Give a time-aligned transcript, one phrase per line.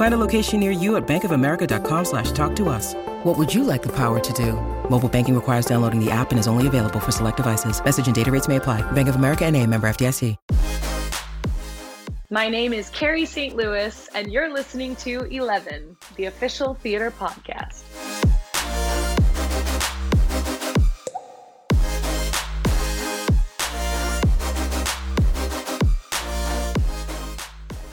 [0.00, 2.94] Find a location near you at bankofamerica.com slash talk to us.
[3.22, 4.54] What would you like the power to do?
[4.88, 7.84] Mobile banking requires downloading the app and is only available for select devices.
[7.84, 8.80] Message and data rates may apply.
[8.92, 10.38] Bank of America and a member FDIC.
[12.30, 13.54] My name is Carrie St.
[13.54, 17.82] Louis, and you're listening to 11, the official theater podcast.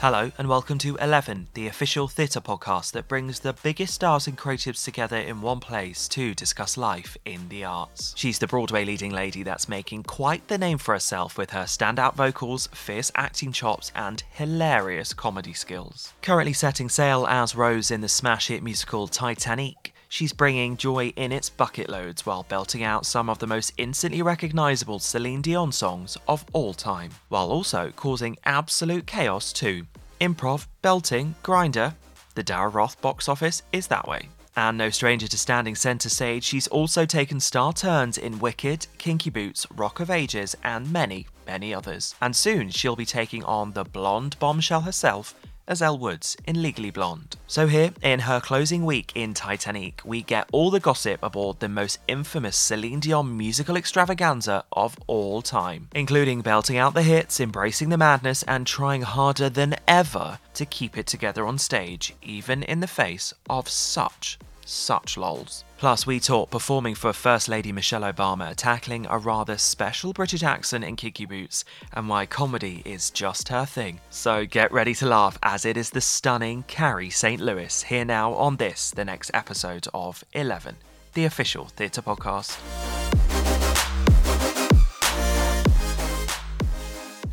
[0.00, 4.38] Hello, and welcome to 11, the official theatre podcast that brings the biggest stars and
[4.38, 8.14] creatives together in one place to discuss life in the arts.
[8.16, 12.14] She's the Broadway leading lady that's making quite the name for herself with her standout
[12.14, 16.12] vocals, fierce acting chops, and hilarious comedy skills.
[16.22, 21.30] Currently setting sail as Rose in the smash hit musical Titanique, she's bringing joy in
[21.32, 26.16] its bucket loads while belting out some of the most instantly recognisable Celine Dion songs
[26.26, 29.86] of all time, while also causing absolute chaos too.
[30.20, 31.94] Improv, belting, grinder,
[32.34, 34.28] the Daryl Roth box office is that way.
[34.56, 39.30] And no stranger to standing centre stage, she's also taken star turns in Wicked, Kinky
[39.30, 42.16] Boots, Rock of Ages, and many, many others.
[42.20, 45.36] And soon she'll be taking on the blonde bombshell herself,
[45.68, 47.36] as Elle Woods in Legally Blonde.
[47.46, 51.68] So, here in her closing week in Titanique, we get all the gossip aboard the
[51.68, 57.90] most infamous Celine Dion musical extravaganza of all time, including belting out the hits, embracing
[57.90, 62.80] the madness, and trying harder than ever to keep it together on stage, even in
[62.80, 65.64] the face of such such lols.
[65.78, 70.82] Plus, we talk performing for First Lady Michelle Obama, tackling a rather special British accent
[70.82, 74.00] in Kinky Boots, and why comedy is just her thing.
[74.10, 77.40] So get ready to laugh as it is the stunning Carrie St.
[77.40, 80.74] Louis here now on this, the next episode of 11,
[81.14, 82.58] the official theatre podcast.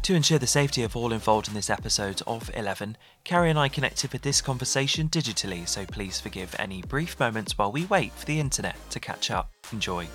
[0.05, 3.69] To ensure the safety of all involved in this episode of 11, Carrie and I
[3.69, 8.27] connected with this conversation digitally, so please forgive any brief moments while we wait for
[8.27, 9.49] the internet to catch up.
[9.71, 10.07] Enjoy.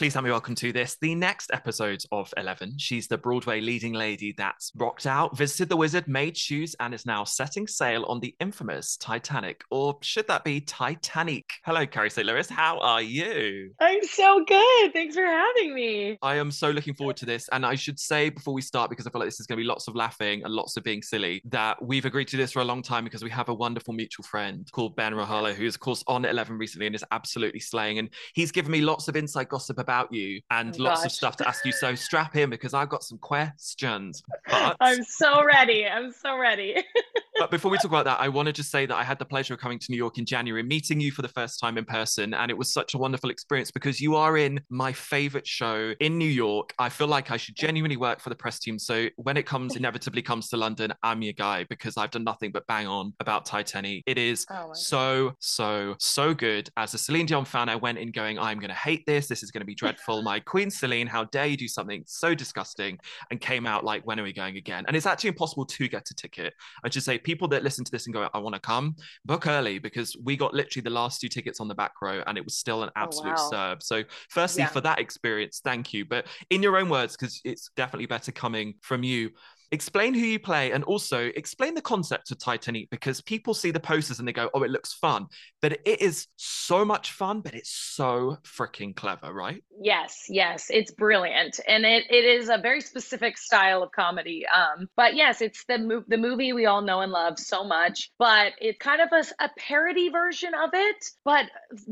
[0.00, 2.78] Please help me welcome to this, the next episode of 11.
[2.78, 7.04] She's the Broadway leading lady that's rocked out, visited the wizard, made shoes, and is
[7.04, 9.60] now setting sail on the infamous Titanic.
[9.70, 11.50] Or should that be Titanique?
[11.66, 12.26] Hello, Carrie St.
[12.26, 12.48] Louis.
[12.48, 13.74] How are you?
[13.78, 14.94] I'm so good.
[14.94, 16.16] Thanks for having me.
[16.22, 17.50] I am so looking forward to this.
[17.52, 19.62] And I should say before we start, because I feel like this is going to
[19.62, 22.60] be lots of laughing and lots of being silly, that we've agreed to this for
[22.60, 25.74] a long time because we have a wonderful mutual friend called Ben Rajala, who is,
[25.74, 27.98] of course, on 11 recently and is absolutely slaying.
[27.98, 31.10] And he's given me lots of inside gossip about about you and Oh, lots of
[31.10, 31.72] stuff to ask you.
[31.72, 34.22] So strap in because I've got some questions.
[34.50, 35.86] But, I'm so ready.
[35.86, 36.74] I'm so ready.
[37.40, 39.24] but before we talk about that, I want to just say that I had the
[39.24, 41.86] pleasure of coming to New York in January, meeting you for the first time in
[41.86, 42.34] person.
[42.34, 46.18] And it was such a wonderful experience because you are in my favorite show in
[46.18, 46.74] New York.
[46.78, 48.78] I feel like I should genuinely work for the press team.
[48.78, 52.52] So when it comes, inevitably comes to London, I'm your guy because I've done nothing
[52.52, 54.02] but bang on about Titanique.
[54.06, 56.68] It is Oh so, so, so good.
[56.76, 59.28] As a Celine Dion fan, I went in going, I'm going to hate this.
[59.28, 60.20] This is going to be dreadful.
[60.20, 62.98] My Queen Celine, how dare you do something so disgusting?
[63.30, 64.84] And came out like, when are we going again?
[64.86, 66.52] And it's actually impossible to get a ticket.
[66.84, 69.46] I should say, people that listen to this and go, I want to come, book
[69.46, 72.44] early because we got literally the last two tickets on the back row and it
[72.44, 73.50] was still an Oh, absolute wow.
[73.50, 73.82] serve.
[73.82, 74.68] So, firstly, Yeah.
[74.68, 76.04] for that experience, thank you.
[76.04, 79.30] But in your own words, because it's definitely better coming from you,
[79.72, 83.80] explain who you play and also explain the concept of Titanique because people see the
[83.80, 85.26] posters and they go, oh, it looks fun.
[85.62, 89.62] But it is so much fun, but it's so freaking clever, right?
[89.82, 94.44] Yes, yes, it's brilliant, and it, it is a very specific style of comedy.
[94.46, 98.10] Um, but yes, it's the mo- the movie we all know and love so much.
[98.18, 101.46] But it's kind of a, a parody version of it, but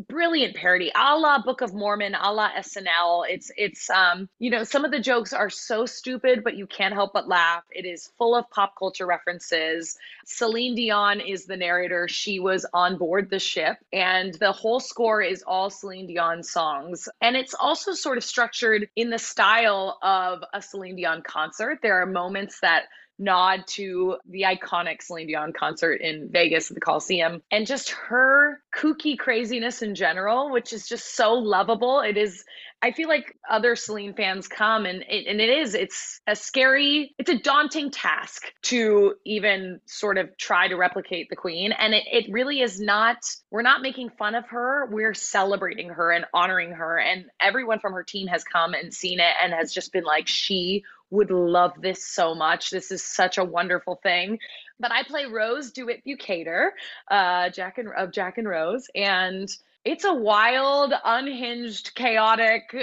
[0.08, 3.24] brilliant parody, a la Book of Mormon, a la SNL.
[3.28, 6.92] It's it's um you know some of the jokes are so stupid, but you can't
[6.94, 7.62] help but laugh.
[7.70, 9.96] It is full of pop culture references.
[10.24, 12.08] Celine Dion is the narrator.
[12.08, 17.08] She was on board the ship, and the whole score is all Celine Dion songs.
[17.20, 21.78] And it's also sort of structured in the style of a Celine Dion concert.
[21.82, 22.84] There are moments that
[23.18, 28.60] nod to the iconic Celine Dion concert in Vegas at the Coliseum and just her
[28.74, 32.00] kooky craziness in general, which is just so lovable.
[32.00, 32.44] It is
[32.80, 37.14] I feel like other Celine fans come and it, and it is it's a scary,
[37.18, 42.04] it's a daunting task to even sort of try to replicate the Queen, and it
[42.10, 43.16] it really is not.
[43.50, 44.86] We're not making fun of her.
[44.92, 49.18] We're celebrating her and honoring her, and everyone from her team has come and seen
[49.18, 52.70] it and has just been like she would love this so much.
[52.70, 54.38] This is such a wonderful thing.
[54.78, 56.70] But I play Rose DeWitt Bukater,
[57.10, 59.48] uh, Jack and of Jack and Rose, and
[59.84, 62.74] it's a wild, unhinged, chaotic,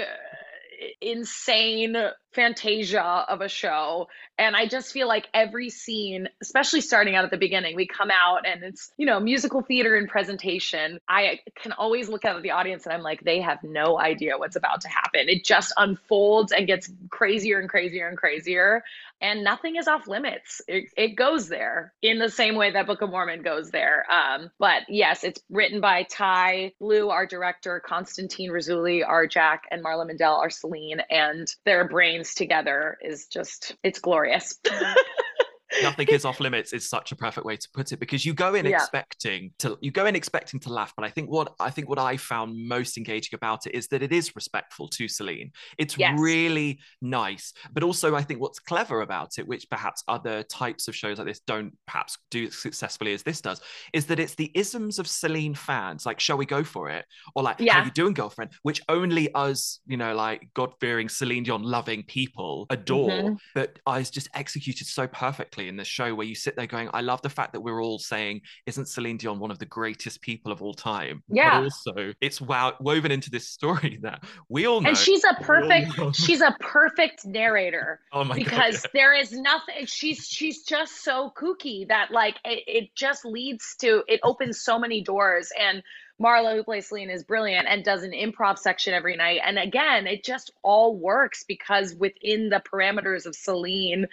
[1.00, 1.96] insane
[2.36, 4.08] fantasia of a show.
[4.38, 8.10] And i just feel like every scene especially starting out at the beginning we come
[8.10, 11.00] out and it's you know musical theater and presentation.
[11.08, 14.36] I can always look out at the audience and i'm like they have no idea
[14.36, 15.28] what's about to happen.
[15.28, 18.84] It just unfolds and gets crazier and crazier and crazier.
[19.22, 20.60] And nothing is off limits.
[20.68, 24.04] It, it goes there in the same way that book of mormon goes there.
[24.12, 29.82] Um, but yes it's written by Tye Blue our director constantine Rousouli our jack and
[29.82, 34.58] marla Mindelle, our celine and their brains together is just it's glorious
[35.82, 38.54] nothing is off limits is such a perfect way to put it because you go
[38.54, 38.76] in yeah.
[38.76, 41.98] expecting to you go in expecting to laugh but i think what i think what
[41.98, 46.18] i found most engaging about it is that it is respectful to celine it's yes.
[46.18, 50.94] really nice but also i think what's clever about it which perhaps other types of
[50.94, 53.60] shows like this don't perhaps do as successfully as this does
[53.92, 57.42] is that it's the isms of celine fans like shall we go for it or
[57.42, 57.74] like yeah.
[57.74, 62.66] how you doing girlfriend which only us you know like god-fearing celine dion loving people
[62.70, 63.34] adore mm-hmm.
[63.54, 66.88] but i was just executed so perfectly in the show where you sit there going,
[66.92, 70.20] I love the fact that we're all saying, isn't Celine Dion one of the greatest
[70.20, 71.22] people of all time?
[71.28, 71.60] Yeah.
[71.60, 74.88] But also, it's wow woven into this story that we all know.
[74.88, 78.00] And she's a perfect, she's a perfect narrator.
[78.12, 79.00] Oh my because God, yeah.
[79.00, 79.86] there is nothing.
[79.86, 84.78] She's she's just so kooky that like it, it just leads to it opens so
[84.78, 85.82] many doors and.
[86.18, 89.40] Marla, who plays Celine, is brilliant and does an improv section every night.
[89.44, 94.06] And again, it just all works because within the parameters of Celine,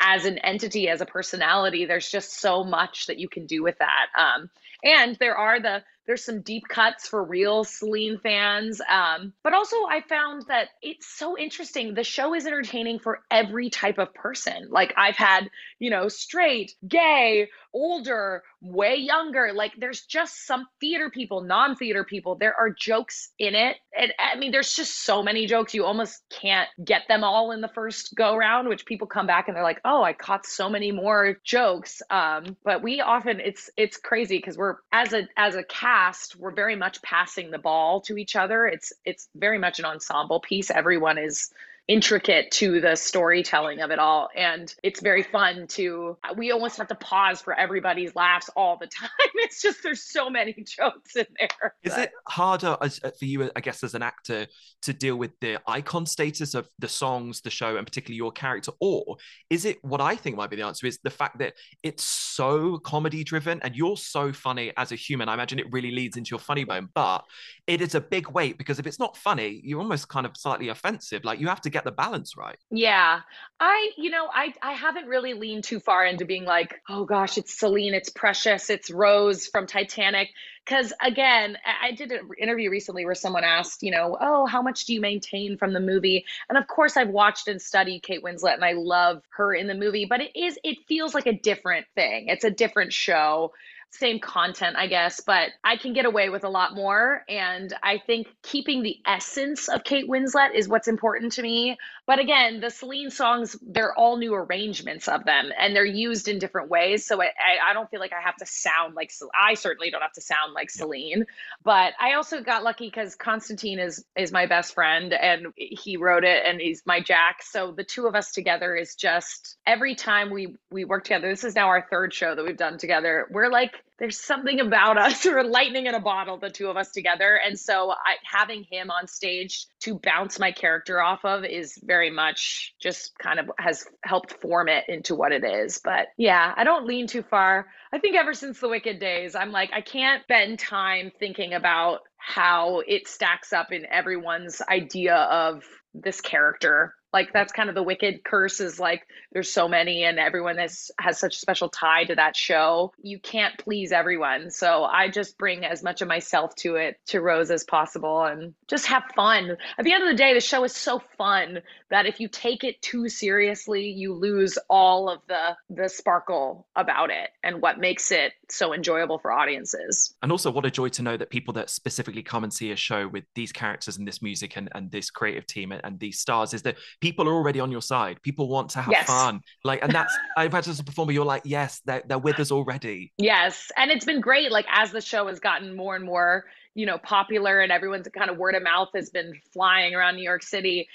[0.00, 3.78] as an entity, as a personality, there's just so much that you can do with
[3.78, 4.06] that.
[4.18, 4.50] Um,
[4.82, 8.80] and there are the there's some deep cuts for real Celine fans.
[8.88, 11.94] Um, but also, I found that it's so interesting.
[11.94, 14.68] The show is entertaining for every type of person.
[14.70, 19.52] Like, I've had, you know, straight, gay, older, way younger.
[19.52, 22.36] Like there's just some theater people, non-theater people.
[22.36, 23.76] There are jokes in it.
[23.96, 25.74] And I mean, there's just so many jokes.
[25.74, 29.48] You almost can't get them all in the first go round, which people come back
[29.48, 32.00] and they're like, oh, I caught so many more jokes.
[32.10, 35.93] Um, but we often it's it's crazy because we're as a as a cast,
[36.38, 38.66] we're very much passing the ball to each other.
[38.66, 40.70] It's it's very much an ensemble piece.
[40.70, 41.50] Everyone is
[41.86, 44.28] intricate to the storytelling of it all.
[44.34, 48.86] And it's very fun to, we almost have to pause for everybody's laughs all the
[49.00, 49.10] time.
[49.34, 51.74] It's just, there's so many jokes in there.
[51.82, 52.04] Is but.
[52.04, 54.46] it harder as, uh, for you, I guess, as an actor
[54.82, 58.72] to deal with the icon status of the songs, the show, and particularly your character?
[58.80, 59.16] Or
[59.50, 62.78] is it what I think might be the answer is the fact that it's so
[62.78, 65.28] comedy driven and you're so funny as a human?
[65.28, 67.24] I imagine it really leads into your funny bone, but
[67.66, 70.68] it is a big weight because if it's not funny, you're almost kind of slightly
[70.68, 71.24] offensive.
[71.24, 72.56] Like you have to get the balance right.
[72.70, 73.20] Yeah.
[73.60, 77.36] I, you know, I I haven't really leaned too far into being like, oh gosh,
[77.36, 80.30] it's Celine, it's Precious, it's Rose from Titanic.
[80.64, 84.86] Because again, I did an interview recently where someone asked, you know, oh, how much
[84.86, 86.24] do you maintain from the movie?
[86.48, 89.74] And of course, I've watched and studied Kate Winslet, and I love her in the
[89.74, 90.06] movie.
[90.06, 92.28] But it is, it feels like a different thing.
[92.28, 93.52] It's a different show
[93.94, 97.22] same content, I guess, but I can get away with a lot more.
[97.28, 101.78] And I think keeping the essence of Kate Winslet is what's important to me.
[102.06, 106.38] But again, the Celine songs, they're all new arrangements of them and they're used in
[106.38, 107.06] different ways.
[107.06, 107.30] So I,
[107.68, 110.52] I don't feel like I have to sound like, I certainly don't have to sound
[110.52, 111.24] like Celine.
[111.64, 116.24] But I also got lucky because Constantine is, is my best friend and he wrote
[116.24, 117.42] it and he's my Jack.
[117.42, 121.44] So the two of us together is just every time we, we work together, this
[121.44, 123.26] is now our third show that we've done together.
[123.30, 125.26] We're like, there's something about us.
[125.34, 127.40] Or lightning in a bottle the two of us together.
[127.44, 132.10] And so I, having him on stage to bounce my character off of is very
[132.10, 135.80] much just kind of has helped form it into what it is.
[135.82, 137.66] But yeah i don't lean too far.
[137.92, 142.00] I think ever since the wicked days i'm like i can't spend time thinking about
[142.16, 145.62] how it stacks up in everyone's idea of
[145.94, 150.18] this character like that's kind of the wicked curse is like there's so many and
[150.18, 152.92] everyone has has such a special tie to that show.
[153.00, 154.50] You can't please everyone.
[154.50, 158.52] So i just bring as much of myself to it to rose as possible and
[158.66, 159.56] just have fun.
[159.78, 161.60] At the end of the day the show is so fun
[161.94, 167.10] that if you take it too seriously, you lose all of the the sparkle about
[167.10, 170.12] it and what makes it so enjoyable for audiences.
[170.20, 172.76] And also what a joy to know that people that specifically come and see a
[172.76, 176.18] show with these characters and this music and, and this creative team and, and these
[176.18, 178.20] stars is that people are already on your side.
[178.22, 179.06] People want to have Yes.
[179.06, 179.40] fun.
[179.62, 182.50] Like and that's I've imagine as a performer, you're like, yes, they're, they're with us
[182.50, 183.12] already.
[183.18, 184.50] Yes, and it's been great.
[184.50, 188.30] Like as the show has gotten more and more, you know, popular, and everyone's kind
[188.30, 190.88] of word of mouth has been flying around New York City.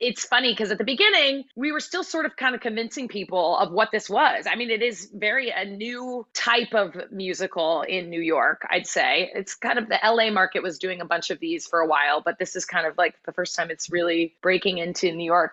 [0.00, 3.56] It's funny because at the beginning we were still sort of kind of convincing people
[3.56, 4.46] of what this was.
[4.50, 8.66] I mean, it is very a new type of musical in New York.
[8.70, 11.80] I'd say it's kind of the LA market was doing a bunch of these for
[11.80, 15.12] a while, but this is kind of like the first time it's really breaking into
[15.12, 15.52] New York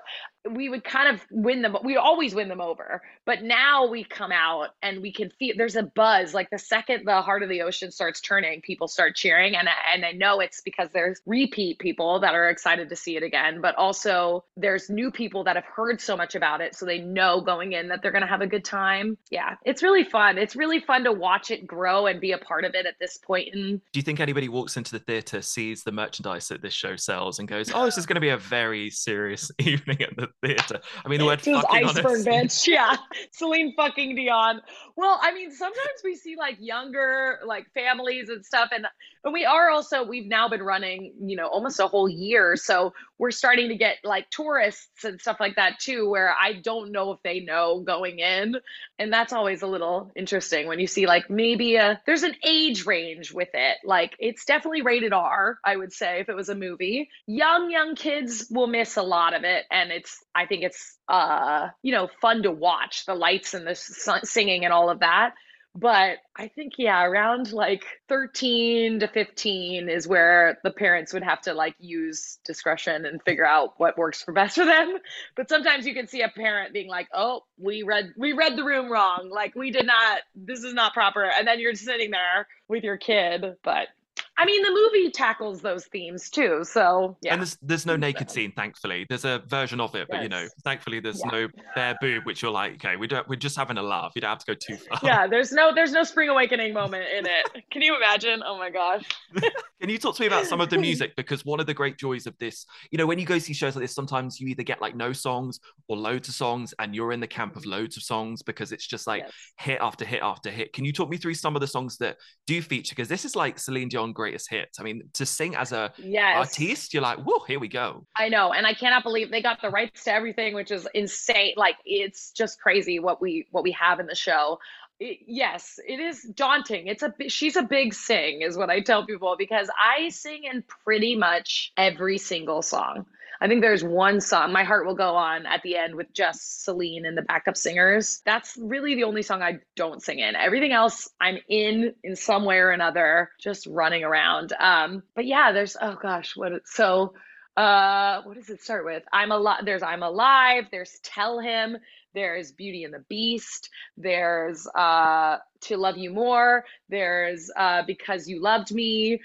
[0.52, 4.32] we would kind of win them we always win them over but now we come
[4.32, 7.62] out and we can feel there's a buzz like the second the heart of the
[7.62, 12.20] ocean starts turning people start cheering and and I know it's because there's repeat people
[12.20, 16.02] that are excited to see it again but also there's new people that have heard
[16.02, 18.48] so much about it so they know going in that they're going to have a
[18.48, 19.18] good time.
[19.30, 20.38] Yeah it's really fun.
[20.38, 23.18] It's really fun to watch it grow and be a part of it at this
[23.18, 26.74] point in Do you think anybody walks into the theatre, sees the merchandise that this
[26.74, 30.16] show sells, and goes, "Oh, this is going to be a very serious evening at
[30.16, 30.82] the theatre"?
[31.06, 32.68] I mean, the word Those "fucking" on iceberg bitch.
[32.74, 32.96] Yeah.
[33.32, 34.62] Celine fucking Dion.
[34.96, 38.70] Well, I mean, sometimes we see like younger like families and stuff.
[38.74, 38.86] And
[39.24, 42.56] and we are also we've now been running, you know, almost a whole year.
[42.56, 46.92] So we're starting to get like tourists and stuff like that too, where I don't
[46.92, 48.56] know if they know going in.
[49.00, 52.86] And that's always a little interesting when you see like maybe a there's an age
[52.86, 53.78] range with it.
[53.84, 57.10] Like it's definitely rated R, I would say, if it was a movie.
[57.26, 59.66] Young, young kids will miss a lot of it.
[59.72, 63.72] And it's I think it's uh, you know, fun to watch the lights and the
[63.72, 65.34] s- singing and all of that.
[65.76, 71.42] But I think, yeah, around like 13 to 15 is where the parents would have
[71.42, 74.98] to like use discretion and figure out what works for best for them.
[75.36, 78.64] But sometimes you can see a parent being like, oh, we read, we read the
[78.64, 79.32] room wrong.
[79.34, 81.24] Like we did not, this is not proper.
[81.24, 83.56] And then you're sitting there with your kid.
[83.64, 83.88] But
[84.38, 86.64] I mean, the movie tackles those themes too.
[86.64, 87.34] So yeah.
[87.34, 89.06] And there's there's no naked scene, thankfully.
[89.08, 91.32] There's a version of it, but you know, thankfully there's Yeah.
[91.32, 94.12] no bare boob, which you're like, okay, we don't we're just having a laugh.
[94.16, 95.00] You don't have to go too far.
[95.04, 97.64] yeah, there's no there's no spring awakening moment in it.
[97.72, 98.42] Can you imagine?
[98.46, 99.04] Oh my gosh.
[99.82, 101.14] Can you talk to me about some of the music?
[101.18, 103.76] Because one of the great joys of this, you know, when you go see shows
[103.76, 105.60] like this, sometimes you either get like no songs
[105.90, 108.88] or loads of songs, and you're in the camp of loads of songs because it's
[108.88, 109.34] just like Yes.
[109.60, 110.74] hit after hit after hit.
[110.74, 112.96] Can you talk me through some of the songs that do feature?
[112.96, 114.80] Because this is like Celine Dion greatest hits.
[114.80, 116.38] I mean, to sing as a Yes.
[116.38, 118.06] artiste, you're like, whoa, here we go.
[118.16, 121.54] I know, and I cannot believe they got the rights to everything, which is insane.
[121.58, 124.60] Like it's just crazy what we what we have in the show.
[125.00, 126.88] It- yes, it is daunting.
[126.88, 130.64] It's a she's a big sing, is what I tell people because I sing in
[130.86, 133.06] pretty much every single song.
[133.44, 136.64] I think there's one song, My Heart Will Go On, at the end with just
[136.64, 138.22] Celine and the backup singers.
[138.26, 140.38] That's really the only song I don't sing in.
[140.38, 144.54] Everything else I'm in in some way or another, just running around.
[144.58, 147.16] Um, but yeah, there's oh gosh, what so
[147.56, 151.78] uh what does it start with i'm alive there's i'm alive there's tell him
[152.14, 153.70] there's beauty and the beast.
[153.98, 156.66] There's uh to love you more.
[156.90, 159.22] There's uh because you loved me.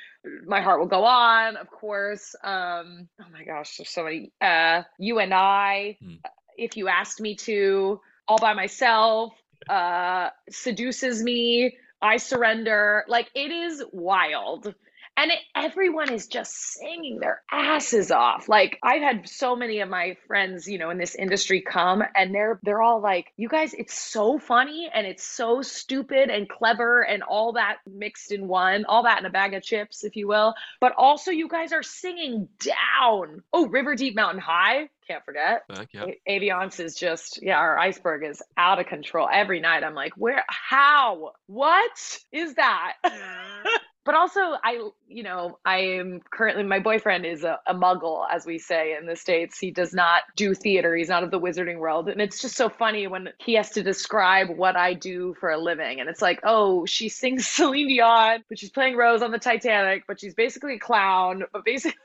[0.46, 2.34] My heart will go on of course.
[2.42, 4.32] Um oh my gosh there's so many.
[4.40, 6.14] Uh you and i Hmm.
[6.56, 9.32] if you asked me to all by myself
[9.68, 13.04] uh seduces me i surrender.
[13.08, 14.74] Like it is wild
[15.18, 19.88] and it, everyone is just singing their asses off like i've had so many of
[19.88, 23.74] my friends you know in this industry come and they're they're all like you guys
[23.74, 28.84] it's so funny and it's so stupid and clever and all that mixed in one
[28.86, 31.82] all that in a bag of chips if you will but also you guys are
[31.82, 36.04] singing down oh river deep mountain high can't forget Uh, yeah.
[36.04, 39.26] A- Aviance is just yeah, our iceberg is out of control.
[39.32, 41.32] Every night I'm like, where how?
[41.46, 42.92] What is that?
[44.08, 48.46] but also I you know, I am currently my boyfriend is a, a muggle, as
[48.46, 49.58] we say in the States.
[49.58, 52.08] He does not do theater, he's not of the wizarding world.
[52.08, 55.58] And it's just so funny when he has to describe what I do for a
[55.58, 56.00] living.
[56.00, 60.04] And it's like, oh, she sings Celine Dion, but she's playing Rose on the Titanic,
[60.06, 61.98] but she's basically a clown, but basically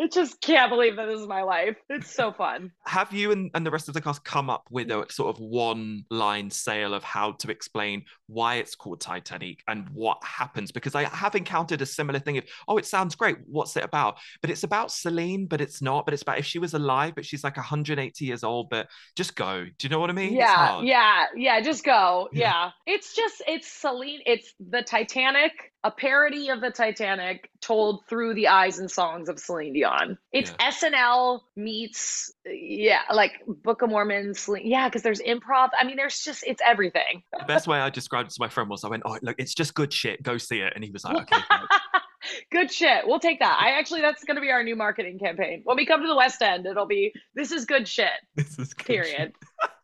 [0.00, 1.76] I just can't believe that this is my life.
[1.88, 2.72] It's so fun.
[2.84, 5.40] Have you and, and the rest of the cast come up with a sort of
[5.40, 10.72] one line sale of how to explain why it's called Titanique and what happens?
[10.72, 13.36] Because I have encountered a similar thing of, oh, it sounds great.
[13.46, 14.18] What's it about?
[14.40, 16.04] But it's about Celine, but it's not.
[16.04, 19.36] But it's about if she was alive, but she's like 180 years old, but just
[19.36, 19.64] go.
[19.64, 20.34] Do you know what I mean?
[20.34, 21.60] Yeah, yeah, yeah.
[21.60, 22.28] Just go.
[22.32, 22.44] Yeah.
[22.44, 22.70] Yeah.
[22.94, 24.20] It's just it's Celine.
[24.26, 25.52] It's the Titanic,
[25.84, 29.83] a parody of the Titanic, told through the eyes and songs of Celine Dion.
[30.32, 30.70] It's yeah.
[30.70, 35.70] SNL meets yeah, like Book of Mormon, yeah, because there's improv.
[35.78, 37.22] I mean, there's just it's everything.
[37.38, 39.54] the best way I described it to my friend was I went, "Oh, look, it's
[39.54, 40.22] just good shit.
[40.22, 41.42] Go see it," and he was like, "Okay."
[42.50, 43.06] good shit.
[43.06, 43.58] We'll take that.
[43.60, 45.62] I actually, that's going to be our new marketing campaign.
[45.64, 48.10] When we come to the West End, it'll be this is good shit.
[48.34, 49.32] This is good period.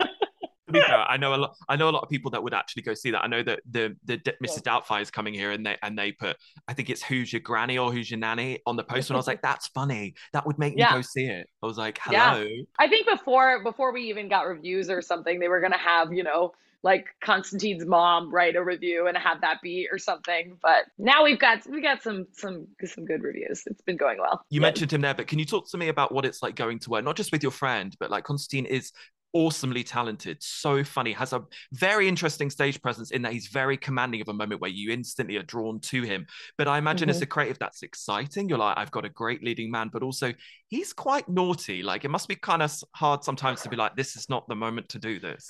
[0.72, 1.56] fair, I know a lot.
[1.68, 3.22] I know a lot of people that would actually go see that.
[3.22, 4.62] I know that the the Mrs.
[4.62, 6.36] Doubtfire is coming here, and they and they put
[6.68, 9.18] I think it's who's your granny or who's your nanny on the poster, and I
[9.18, 10.14] was like, that's funny.
[10.32, 10.90] That would make yeah.
[10.90, 11.48] me go see it.
[11.62, 12.42] I was like, hello.
[12.42, 12.62] Yeah.
[12.78, 16.22] I think before before we even got reviews or something, they were gonna have you
[16.22, 20.56] know like Constantine's mom write a review and have that be or something.
[20.62, 23.62] But now we've got we got some some some good reviews.
[23.66, 24.44] It's been going well.
[24.50, 26.78] You mentioned him there, but can you talk to me about what it's like going
[26.80, 28.92] to work, not just with your friend, but like Constantine is
[29.32, 34.20] awesomely talented, so funny, has a very interesting stage presence in that he's very commanding
[34.20, 36.26] of a moment where you instantly are drawn to him.
[36.58, 37.16] But I imagine mm-hmm.
[37.16, 38.48] as a creative, that's exciting.
[38.48, 40.32] You're like, I've got a great leading man, but also
[40.68, 41.82] he's quite naughty.
[41.82, 44.54] Like it must be kind of hard sometimes to be like, this is not the
[44.54, 45.48] moment to do this.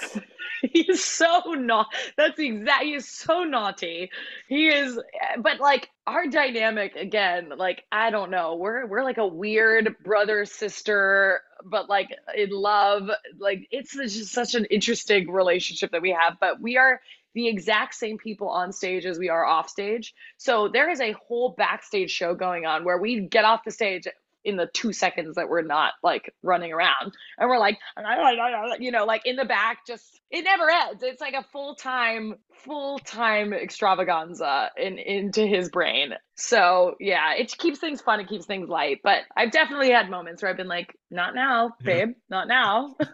[0.73, 1.87] he's so not.
[2.17, 2.85] That's exact.
[2.85, 4.11] He is so naughty.
[4.49, 4.99] He is,
[5.39, 7.53] but like our dynamic again.
[7.57, 8.57] Like I don't know.
[8.57, 13.11] We're we're like a weird brother sister but like in love.
[13.39, 16.39] Like it's just such an interesting relationship that we have.
[16.41, 17.01] But we are
[17.35, 20.15] the exact same people on stage as we are off stage.
[20.37, 24.07] So there is a whole backstage show going on where we get off the stage
[24.45, 27.13] in the two seconds that we're not like running around.
[27.39, 27.79] And we're like
[28.81, 31.03] you know like in the back just it never ends.
[31.03, 36.15] It's like a full-time full-time extravaganza in into his brain.
[36.37, 39.01] So yeah it keeps things fun it keeps things light.
[39.03, 42.97] But i've definitely had moments where i've been like not now babe not now.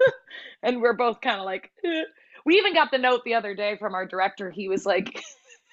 [0.62, 2.02] And we're both kind of like eh.
[2.44, 4.50] we even got the note the other day from our director.
[4.50, 5.22] He was like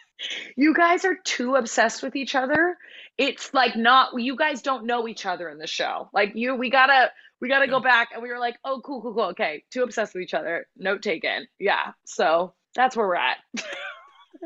[0.56, 2.78] you guys are too obsessed with each other.
[3.18, 6.10] It's like not you guys don't know each other in the show.
[6.14, 9.14] Like you we gotta we gotta go back and we were like, oh cool, cool,
[9.14, 9.26] cool.
[9.26, 10.66] Okay, too obsessed with each other.
[10.78, 11.48] Note taken.
[11.60, 11.92] Yeah.
[12.06, 13.38] So that's where we're at.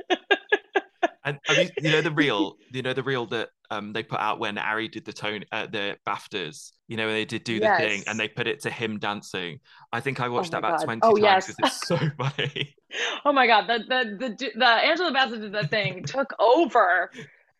[1.27, 4.39] and mean, you know the reel, you know the reel that um they put out
[4.39, 6.71] when Ari did the tone uh, the BAFTAs.
[6.87, 7.79] You know they did do yes.
[7.79, 9.59] the thing and they put it to him dancing.
[9.91, 10.85] I think I watched oh that about God.
[10.85, 11.77] twenty oh, times because yes.
[11.77, 12.75] it's so funny.
[13.25, 17.11] Oh my God, the the the, the Angela Bassett did that thing took over.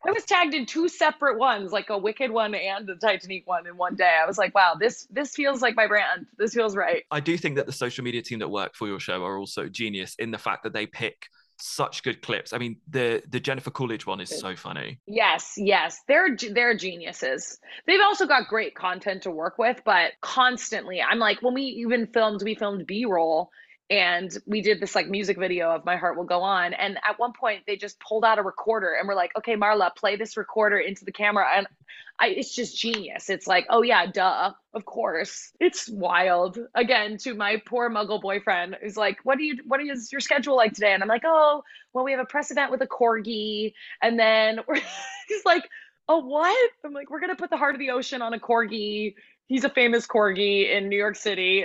[0.06, 3.66] I was tagged in two separate ones, like a Wicked one and a Titanique one
[3.66, 4.18] in one day.
[4.22, 6.26] I was like, wow, this this feels like my brand.
[6.38, 7.04] This feels right.
[7.10, 9.68] I do think that the social media team that work for your show are also
[9.68, 11.28] genius in the fact that they pick
[11.60, 12.52] such good clips.
[12.52, 15.00] I mean, the the Jennifer Coolidge one is so funny.
[15.06, 17.58] Yes, yes, they're they're geniuses.
[17.86, 22.06] They've also got great content to work with, but constantly, I'm like, when we even
[22.06, 23.50] filmed, we filmed B roll,
[23.90, 27.18] and we did this like music video of my heart will go on and at
[27.18, 30.36] one point they just pulled out a recorder and we're like okay marla play this
[30.36, 31.66] recorder into the camera and
[32.20, 33.30] I, it's just genius.
[33.30, 35.52] It's like oh yeah duh of course.
[35.60, 36.58] It's wild.
[36.74, 40.56] Again to my poor muggle boyfriend who's like what do you what is your schedule
[40.56, 40.92] like today?
[40.92, 43.72] And i'm like oh well we have a press event with a corgi
[44.02, 44.60] and then
[45.28, 45.68] he's like
[46.08, 46.70] oh what?
[46.84, 49.14] I'm like we're gonna put the heart of the ocean on a corgi
[49.48, 51.64] He's a famous corgi in New York City.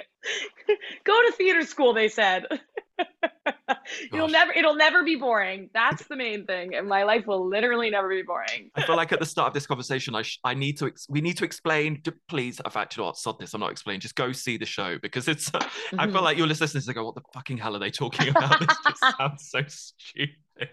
[1.04, 2.48] Go to theater school, they said.
[4.14, 5.70] You'll never it'll never be boring.
[5.74, 6.76] That's the main thing.
[6.76, 8.72] And my life will literally never be boring.
[8.76, 11.08] I feel like at the start of this conversation, I sh- I need to ex-
[11.10, 12.02] we need to explain.
[12.04, 13.18] To, please, in fact, you know what?
[13.18, 13.54] Sod this.
[13.54, 14.00] I'm not explaining.
[14.00, 15.50] Just go see the show because it's.
[15.50, 16.00] Mm-hmm.
[16.00, 16.24] I feel mm-hmm.
[16.24, 18.60] like your listeners to go, what the fucking hell are they talking about?
[18.60, 20.70] this just sounds so stupid.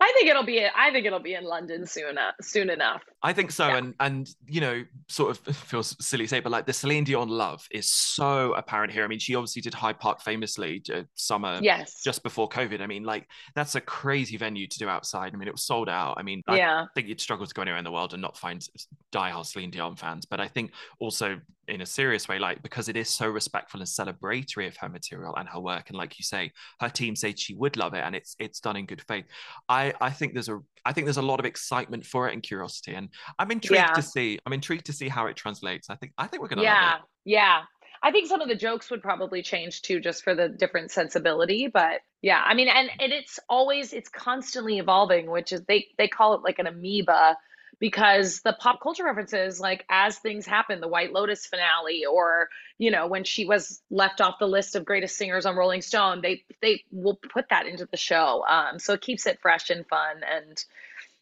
[0.00, 0.64] I think it'll be.
[0.64, 2.16] I think it'll be in London soon.
[2.16, 3.02] Uh, soon enough.
[3.22, 3.76] I think so, yeah.
[3.76, 7.28] and and you know, sort of feels silly to say, but like the Celine Dion
[7.28, 9.04] love is so apparent here.
[9.04, 12.80] I mean, she obviously did Hyde Park famously uh, summer, yes, just before COVID.
[12.80, 15.34] I mean, like that's a crazy venue to do outside.
[15.34, 16.14] I mean, it was sold out.
[16.16, 16.84] I mean, yeah.
[16.84, 18.66] I think you'd struggle to go anywhere in the world and not find
[19.12, 20.24] diehard Celine Dion fans.
[20.24, 21.38] But I think also
[21.70, 25.36] in a serious way, like because it is so respectful and celebratory of her material
[25.36, 28.14] and her work, and like you say, her team said she would love it, and
[28.14, 29.26] it's it's done in good faith.
[29.68, 32.42] I I think there's a I think there's a lot of excitement for it and
[32.42, 33.92] curiosity, and I'm intrigued yeah.
[33.92, 34.38] to see.
[34.46, 35.90] I'm intrigued to see how it translates.
[35.90, 37.62] I think I think we're gonna yeah yeah.
[38.02, 41.68] I think some of the jokes would probably change too, just for the different sensibility.
[41.68, 46.08] But yeah, I mean, and, and it's always it's constantly evolving, which is they they
[46.08, 47.36] call it like an amoeba
[47.80, 52.90] because the pop culture references like as things happen the white lotus finale or you
[52.90, 56.44] know when she was left off the list of greatest singers on rolling stone they
[56.62, 58.44] they will put that into the show.
[58.48, 60.20] Um, so it keeps it fresh and fun.
[60.30, 60.62] And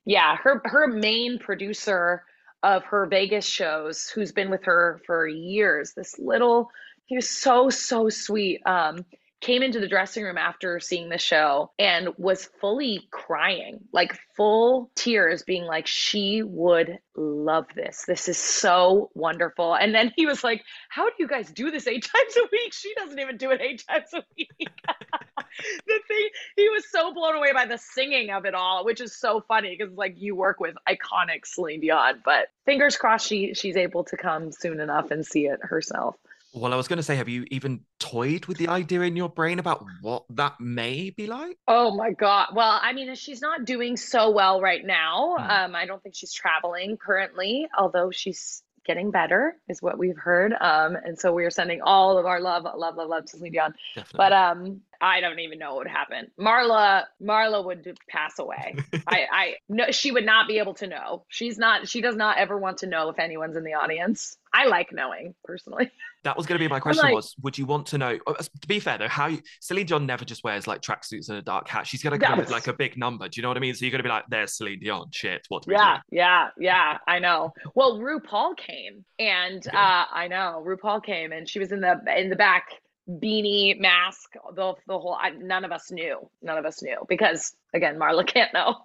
[0.04, 2.24] yeah her her main producer
[2.62, 6.70] of her vegas shows who's been with her for years this little
[7.06, 8.60] he was so so sweet.
[8.66, 9.06] Um,
[9.40, 14.90] came into the dressing room after seeing the show and was fully crying, like full
[14.96, 18.04] tears, being like, she would love this.
[18.06, 19.74] This is so wonderful.
[19.74, 22.72] And then he was like, How do you guys do this eight times a week?
[22.72, 24.50] She doesn't even do it eight times a week.
[24.58, 29.16] the thing, he was so blown away by the singing of it all, which is
[29.16, 33.76] so funny because like you work with iconic Celine Dion, but fingers crossed she she's
[33.76, 36.16] able to come soon enough and see it herself.
[36.58, 39.28] Well, I was going to say, have you even toyed with the idea in your
[39.28, 41.56] brain about what that may be like?
[41.66, 42.48] Oh my God.
[42.54, 45.36] Well, I mean, she's not doing so well right now.
[45.38, 45.50] Hmm.
[45.50, 50.52] Um, I don't think she's traveling currently, although she's getting better, is what we've heard.
[50.58, 53.52] Um, and so we are sending all of our love, love, love, love to Celine
[53.52, 53.74] Dion.
[53.94, 54.16] Definitely.
[54.16, 56.30] But um, I don't even know what would happen.
[56.40, 58.76] Marla, Marla would pass away.
[59.06, 61.24] I, I no, she would not be able to know.
[61.28, 61.86] She's not.
[61.86, 64.36] She does not ever want to know if anyone's in the audience.
[64.52, 65.90] I like knowing personally.
[66.28, 67.04] That was going to be my question.
[67.04, 68.18] Like, was would you want to know?
[68.26, 71.42] Uh, to be fair though, how Celine Dion never just wears like tracksuits and a
[71.42, 71.86] dark hat.
[71.86, 73.30] She's going to come with like a big number.
[73.30, 73.72] Do you know what I mean?
[73.72, 75.64] So you're going to be like, "There's Celine Dion." Shit, what?
[75.66, 76.98] yeah, yeah, yeah.
[77.06, 77.54] I know.
[77.74, 79.72] Well, RuPaul came, and yeah.
[79.72, 82.66] uh, I know RuPaul came, and she was in the in the back
[83.08, 87.56] beanie mask the the whole I, none of us knew none of us knew because
[87.74, 88.76] again marla can't know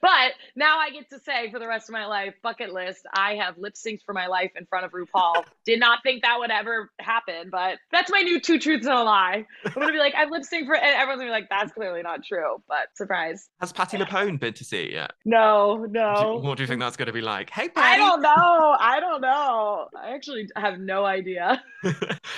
[0.00, 3.34] but now I get to say for the rest of my life, bucket list, I
[3.36, 5.44] have lip synced for my life in front of RuPaul.
[5.64, 9.02] Did not think that would ever happen, but that's my new two truths and a
[9.02, 9.46] lie.
[9.64, 12.02] I'm gonna be like, I've lip synced for, and everyone's gonna be like, that's clearly
[12.02, 13.48] not true, but surprise.
[13.60, 15.12] Has Patti LuPone been to see it yet?
[15.24, 16.40] No, no.
[16.40, 17.50] Do, what do you think that's gonna be like?
[17.50, 17.86] Hey, Patti.
[17.86, 18.76] I don't know.
[18.80, 19.88] I don't know.
[19.96, 21.62] I actually have no idea.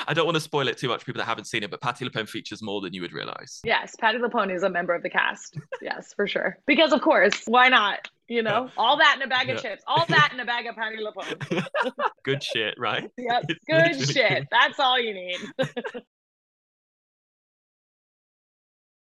[0.06, 1.80] I don't want to spoil it too much for people that haven't seen it, but
[1.80, 3.60] Patti LuPone features more than you would realize.
[3.64, 5.58] Yes, Patti LuPone is a member of the cast.
[5.96, 6.58] Yes, for sure.
[6.66, 7.42] Because of course.
[7.46, 8.08] Why not?
[8.28, 9.70] You know, all that in a bag of yeah.
[9.70, 11.66] chips, all that in a bag of Patti LuPone.
[12.24, 13.10] good shit, right?
[13.18, 14.48] Yep, good shit.
[14.50, 15.36] That's all you need.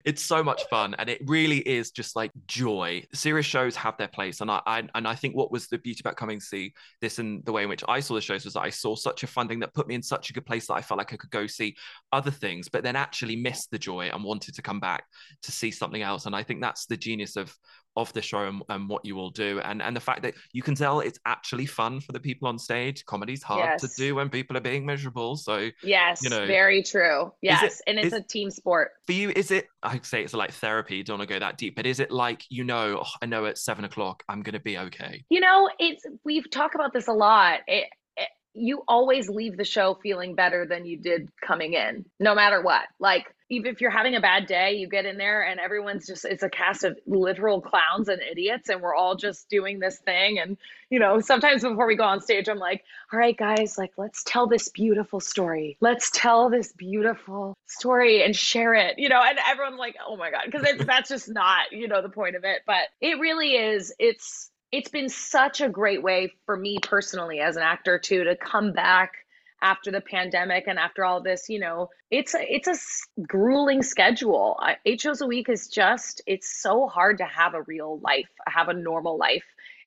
[0.04, 3.02] it's so much fun and it really is just like joy.
[3.12, 6.00] Serious shows have their place and I, I, and i think what was the beauty
[6.00, 8.54] about coming to see this and the way in which i saw the shows was
[8.54, 10.74] that i saw such a funding that put me in such a good place that
[10.74, 11.74] i felt like i could go see
[12.12, 15.04] other things but then actually missed the joy and wanted to come back
[15.42, 17.54] to see something else and i think that's the genius of
[17.96, 19.61] of the show and, and, what you will do.
[19.61, 22.59] And and the fact that you can tell it's actually fun for the people on
[22.59, 23.05] stage.
[23.07, 23.81] Comedy's hard yes.
[23.83, 25.37] to do when people are being miserable.
[25.37, 27.33] So yes you know very true.
[27.42, 28.92] yes it, and it's is, a team sport.
[29.07, 31.74] For you is it i say it's like therapy don't want to go that deep
[31.76, 34.78] but is it like you know oh, i know at seven o'clock i'm gonna be
[34.78, 37.61] okay you know it's we've talked about this a lot.
[37.66, 37.87] It,
[38.55, 42.85] you always leave the show feeling better than you did coming in, no matter what.
[43.00, 46.24] Like, even if you're having a bad day, you get in there and everyone's just,
[46.24, 50.38] it's a cast of literal clowns and idiots, and we're all just doing this thing.
[50.38, 50.56] And,
[50.88, 54.24] you know, sometimes before we go on stage, I'm like, all right, guys, like, let's
[54.24, 55.76] tell this beautiful story.
[55.82, 60.30] Let's tell this beautiful story and share it, you know, and everyone's like, oh my
[60.30, 62.62] God, because that's just not, you know, the point of it.
[62.66, 67.56] But it really is, it's, it's been such a great way for me personally as
[67.56, 69.21] an actor too to come back
[69.62, 74.61] after the pandemic and after all this you know it's a it's a grueling schedule.
[74.85, 78.68] Eight shows a week is just it's so hard to have a real life have
[78.68, 79.44] a normal life.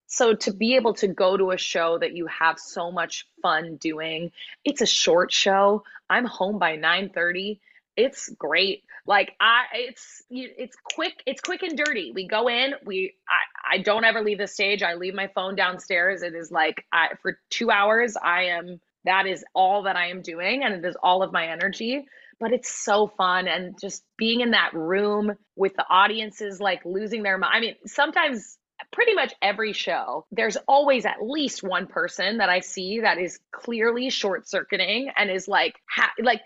[0.07, 3.75] So to be able to go to a show that you have so much fun
[3.75, 4.31] doing
[4.63, 5.83] it's a short show.
[6.09, 7.59] I'm home by 9 30
[7.97, 8.83] it's great.
[9.05, 12.11] Like i it's it's quick it's quick and dirty.
[12.11, 14.81] We go in we i i don't ever leave the stage.
[14.81, 16.23] I leave my phone downstairs.
[16.23, 20.21] It is like i for two hours i am that is all that i am
[20.21, 22.05] doing and it is all of my energy
[22.39, 27.23] but it's so fun and just being in that room with the audiences like losing
[27.23, 28.57] their mind i mean sometimes
[28.91, 33.39] pretty much every show, there's always at least one person that I see that is
[33.51, 36.41] clearly short circuiting and is like, ha- like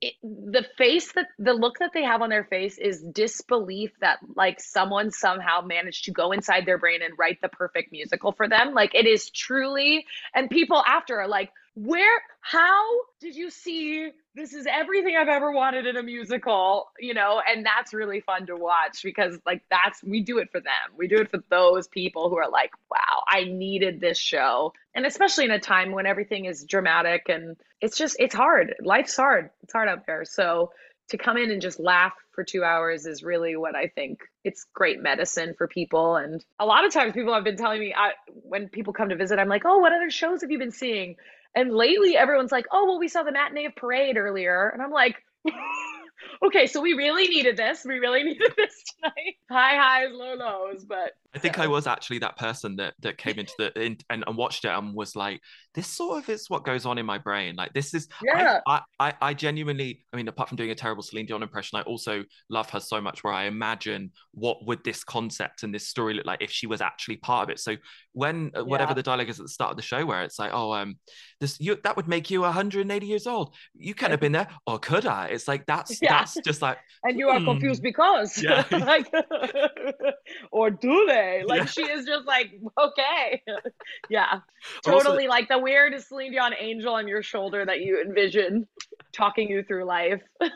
[0.00, 4.18] it, the face that the look that they have on their face is disbelief that
[4.36, 8.48] like someone somehow managed to go inside their brain and write the perfect musical for
[8.48, 8.72] them.
[8.72, 12.84] Like it is truly and people after are like where how
[13.20, 17.40] did you see this is everything i've ever wanted in a musical you know?
[17.46, 20.96] And that's really fun to watch because like that's we do it for them.
[20.96, 24.72] We do it for those people who are like wow i needed this show.
[24.94, 28.74] And especially in a time when everything is dramatic and it's just it's hard.
[28.80, 29.50] Life's hard.
[29.62, 30.24] It's hard out there.
[30.24, 30.70] So
[31.10, 34.64] to come in and just laugh for two hours is really what I think it's
[34.72, 36.16] great medicine for people.
[36.16, 39.16] And a lot of times people have been telling me I, when people come to
[39.16, 41.16] visit, I'm like, oh, what other shows have you been seeing?
[41.54, 44.68] And lately, everyone's like, oh, well, we saw the matinee of Parade earlier.
[44.68, 45.16] And I'm like,
[46.46, 47.84] okay, so we really needed this.
[47.84, 49.36] We really needed this tonight.
[49.50, 50.84] High highs, low lows.
[50.84, 54.24] But I think I was actually that person that that came into the in, and,
[54.26, 55.40] and watched it and was like,
[55.74, 57.56] this sort of is what goes on in my brain.
[57.56, 58.60] Like this is Yeah.
[58.68, 61.82] I, I, I genuinely, I mean, apart from doing a terrible Celine Dion impression, I
[61.82, 66.14] also love her so much where I imagine what would this concept and this story
[66.14, 67.58] look like if she was actually part of it.
[67.58, 67.76] So
[68.12, 70.52] when uh, whatever the dialogue is at the start of the show, where it's like,
[70.54, 70.98] oh, um,
[71.40, 73.54] this you that would make you 180 years old.
[73.74, 75.26] You can't have been there, or could I?
[75.28, 76.18] It's like that's Yeah.
[76.20, 77.44] that's just like and you are Hmm.
[77.44, 78.64] confused because Yeah.
[78.72, 79.06] like
[80.52, 81.64] or do they like Yeah.
[81.66, 83.42] she is just like okay
[84.10, 84.40] yeah
[84.86, 88.66] Also- totally like the weirdest Celine Dion angel on your shoulder that you envision
[89.12, 90.20] talking you through life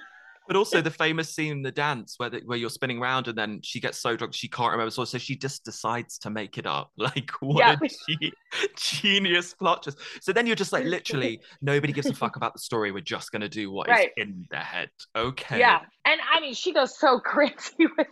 [0.49, 3.37] But also the famous scene in the dance where the, where you're spinning around and
[3.37, 4.91] then she gets so drunk she can't remember.
[4.91, 6.91] So, so she just decides to make it up.
[6.97, 7.77] Like what Yeah.
[7.83, 8.33] a ge-
[8.75, 9.99] genius plot twist.
[10.23, 12.93] So then you're just like literally nobody gives a fuck about the story.
[12.93, 14.11] We're just gonna do what is Right.
[14.17, 14.89] in their head.
[15.15, 15.59] Okay.
[15.59, 18.07] yeah and I mean she goes so crazy with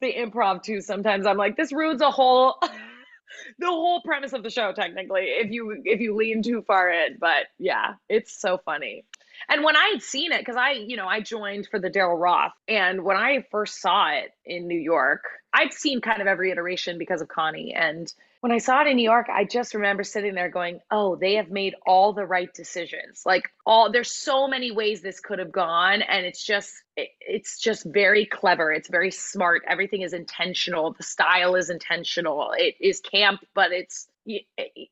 [0.00, 1.26] the improv too sometimes.
[1.26, 2.56] I'm like this ruins a whole
[3.58, 7.16] the whole premise of the show technically if you if you lean too far in
[7.18, 9.04] but yeah it's so funny.
[9.48, 12.18] And when i had seen it because i you know i joined for the daryl
[12.18, 16.50] roth and when i first saw it in new york i'd seen kind of every
[16.50, 18.12] iteration because of connie and
[18.46, 21.34] when i saw it in new york i just remember sitting there going oh they
[21.34, 23.22] have made all the right decisions.
[23.24, 27.58] Like all there's so many ways this could have gone and it's just it, it's
[27.58, 28.72] just very clever.
[28.72, 29.62] It's very smart.
[29.68, 30.92] Everything is intentional.
[30.92, 32.52] The style is intentional.
[32.56, 34.44] It is camp but it's it,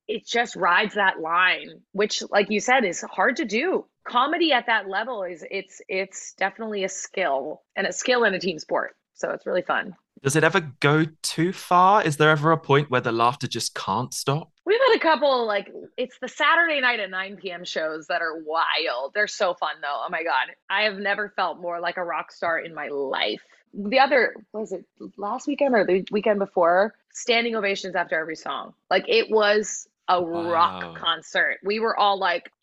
[0.07, 3.87] it just rides that line which like you said is hard to do.
[4.07, 8.41] Comedy at that level is it's it's definitely a skill and a skill in a
[8.41, 12.03] team sport so it's really fun Does it ever go too far?
[12.03, 14.51] Is there ever a point where the laughter just can't stop?
[14.65, 17.63] We've had a couple like it's the Saturday night at 9 p.m.
[17.67, 19.13] shows that are wild.
[19.15, 20.03] They're so fun though.
[20.07, 20.47] Oh my god.
[20.71, 23.43] I have never felt more like a rock star in my life.
[23.75, 24.87] The other was it
[25.19, 26.95] last weekend or the weekend before?
[27.13, 28.73] Standing ovations after every song.
[28.89, 30.51] Like it was a Wow.
[30.51, 31.59] rock concert.
[31.63, 32.51] We were all like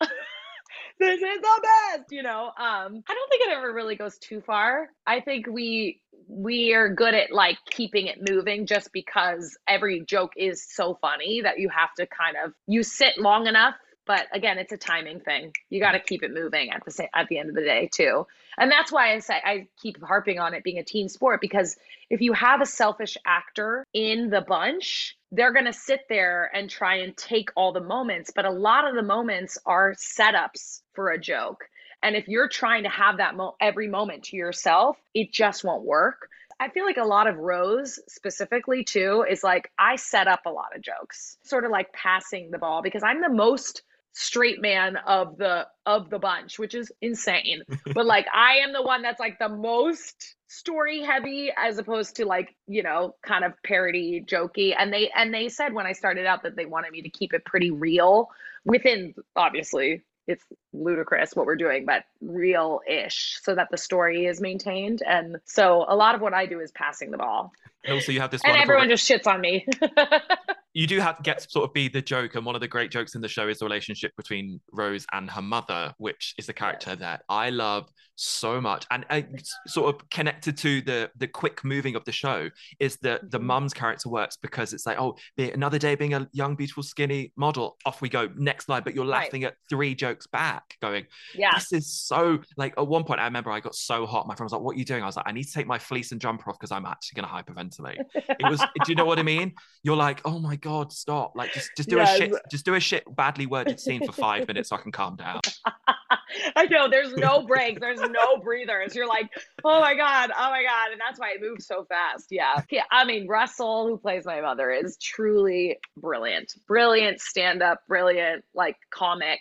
[0.98, 2.46] this is the best, you know.
[2.46, 4.88] Um I don't think it ever really goes too far.
[5.06, 10.32] I think we we are good at like keeping it moving just because every joke
[10.36, 13.74] is so funny that you have to kind of you sit long enough
[14.06, 15.52] but again it's a timing thing.
[15.70, 16.06] You got to mm-hmm.
[16.06, 18.26] keep it moving at the same at the end of the day too.
[18.58, 21.76] And that's why i say i keep harping on it being a team sport because
[22.10, 26.68] if you have a selfish actor in the bunch they're going to sit there and
[26.68, 31.10] try and take all the moments but a lot of the moments are setups for
[31.10, 31.64] a joke.
[32.02, 35.84] And if you're trying to have that mo- every moment to yourself, it just won't
[35.84, 36.28] work.
[36.58, 40.50] I feel like a lot of Rose specifically too is like I set up a
[40.50, 44.96] lot of jokes, sort of like passing the ball because I'm the most straight man
[44.96, 47.62] of the of the bunch, which is insane.
[47.94, 52.26] but like I am the one that's like the most story heavy as opposed to
[52.26, 54.74] like, you know, kind of parody jokey.
[54.78, 57.32] And they and they said when I started out that they wanted me to keep
[57.32, 58.28] it pretty real
[58.64, 64.40] within obviously it's ludicrous what we're doing, but real ish so that the story is
[64.40, 65.02] maintained.
[65.04, 67.52] And so a lot of what I do is passing the ball.
[67.84, 69.66] And also, you have this And everyone just shits on me.
[70.74, 72.68] you do have to get to sort of be the joke and one of the
[72.68, 76.48] great jokes in the show is the relationship between rose and her mother which is
[76.48, 78.86] a character that i love so much.
[78.90, 79.22] And uh,
[79.66, 83.44] sort of connected to the the quick moving of the show is that the Mhm.
[83.44, 87.32] mum's character works because it's like oh be another day being a young beautiful skinny
[87.36, 87.78] model.
[87.86, 88.28] Off we go.
[88.36, 88.82] Next line.
[88.84, 89.24] But you're Right.
[89.24, 91.50] laughing at three jokes back going yeah.
[91.54, 94.46] this is so like at one point i remember i got so hot my friend
[94.46, 95.02] was like what are you doing?
[95.02, 97.22] I was like i need to take my fleece and jumper off because i'm actually
[97.22, 98.04] going to hyperventilate.
[98.14, 99.54] It was do you know what i mean?
[99.82, 102.14] You're like oh my god stop like just just do Yes.
[102.14, 104.92] a shit just do a shit badly worded scene for five minutes so i can
[104.92, 105.40] calm down
[106.56, 108.94] I know there's no breaks, there's no breathers.
[108.94, 109.30] You're like,
[109.64, 110.92] oh my God, oh my God.
[110.92, 112.28] And that's why it moves so fast.
[112.30, 112.62] Yeah.
[112.70, 112.84] Yeah.
[112.90, 116.54] I mean, Russell, who plays my mother, is truly brilliant.
[116.66, 119.40] Brilliant stand up, brilliant, like comic.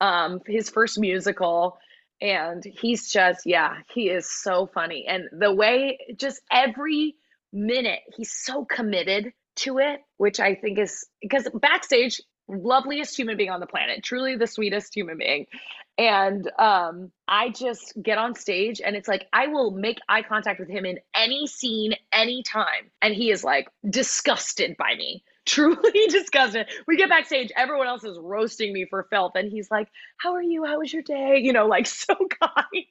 [0.00, 1.78] Um, his first musical.
[2.20, 5.06] And he's just, yeah, he is so funny.
[5.08, 7.14] And the way just every
[7.52, 13.50] minute, he's so committed to it, which I think is because backstage, loveliest human being
[13.50, 15.46] on the planet, truly the sweetest human being.
[15.98, 20.60] And um, I just get on stage and it's like, I will make eye contact
[20.60, 22.90] with him in any scene, anytime.
[23.02, 26.66] And he is like disgusted by me, truly disgusted.
[26.86, 29.32] We get backstage, everyone else is roasting me for filth.
[29.34, 30.64] And he's like, How are you?
[30.64, 31.40] How was your day?
[31.42, 32.84] You know, like so kind.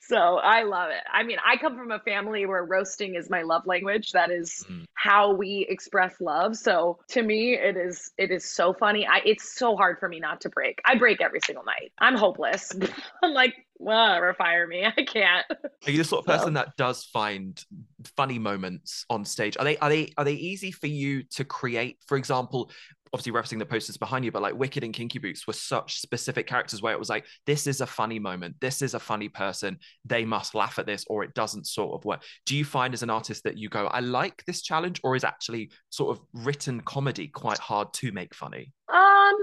[0.00, 1.02] So I love it.
[1.12, 4.12] I mean, I come from a family where roasting is my love language.
[4.12, 4.84] That is Mm.
[4.94, 6.56] how we express love.
[6.56, 9.06] So to me, it is it is so funny.
[9.06, 10.80] I it's so hard for me not to break.
[10.84, 11.92] I break every single night.
[11.98, 12.72] I'm hopeless.
[13.22, 14.84] I'm like, whatever, fire me.
[14.84, 15.46] I can't.
[15.86, 17.62] are you the sort of So- person that does find
[18.06, 19.56] funny moments on stage?
[19.58, 21.98] Are they are they are they easy for you to create?
[22.06, 22.70] For example,
[23.12, 26.46] obviously referencing the posters behind you, but like Wicked and Kinky Boots were such specific
[26.46, 29.78] characters where it was like, this is a funny moment, this is a funny person,
[30.04, 32.22] they must laugh at this, or it doesn't sort of work.
[32.44, 35.24] Do you find as an artist that you go, I like this challenge, or is
[35.24, 38.72] actually sort of written comedy quite hard to make funny?
[38.92, 39.36] Um,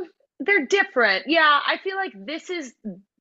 [0.45, 1.25] they're different.
[1.27, 2.73] Yeah, I feel like this is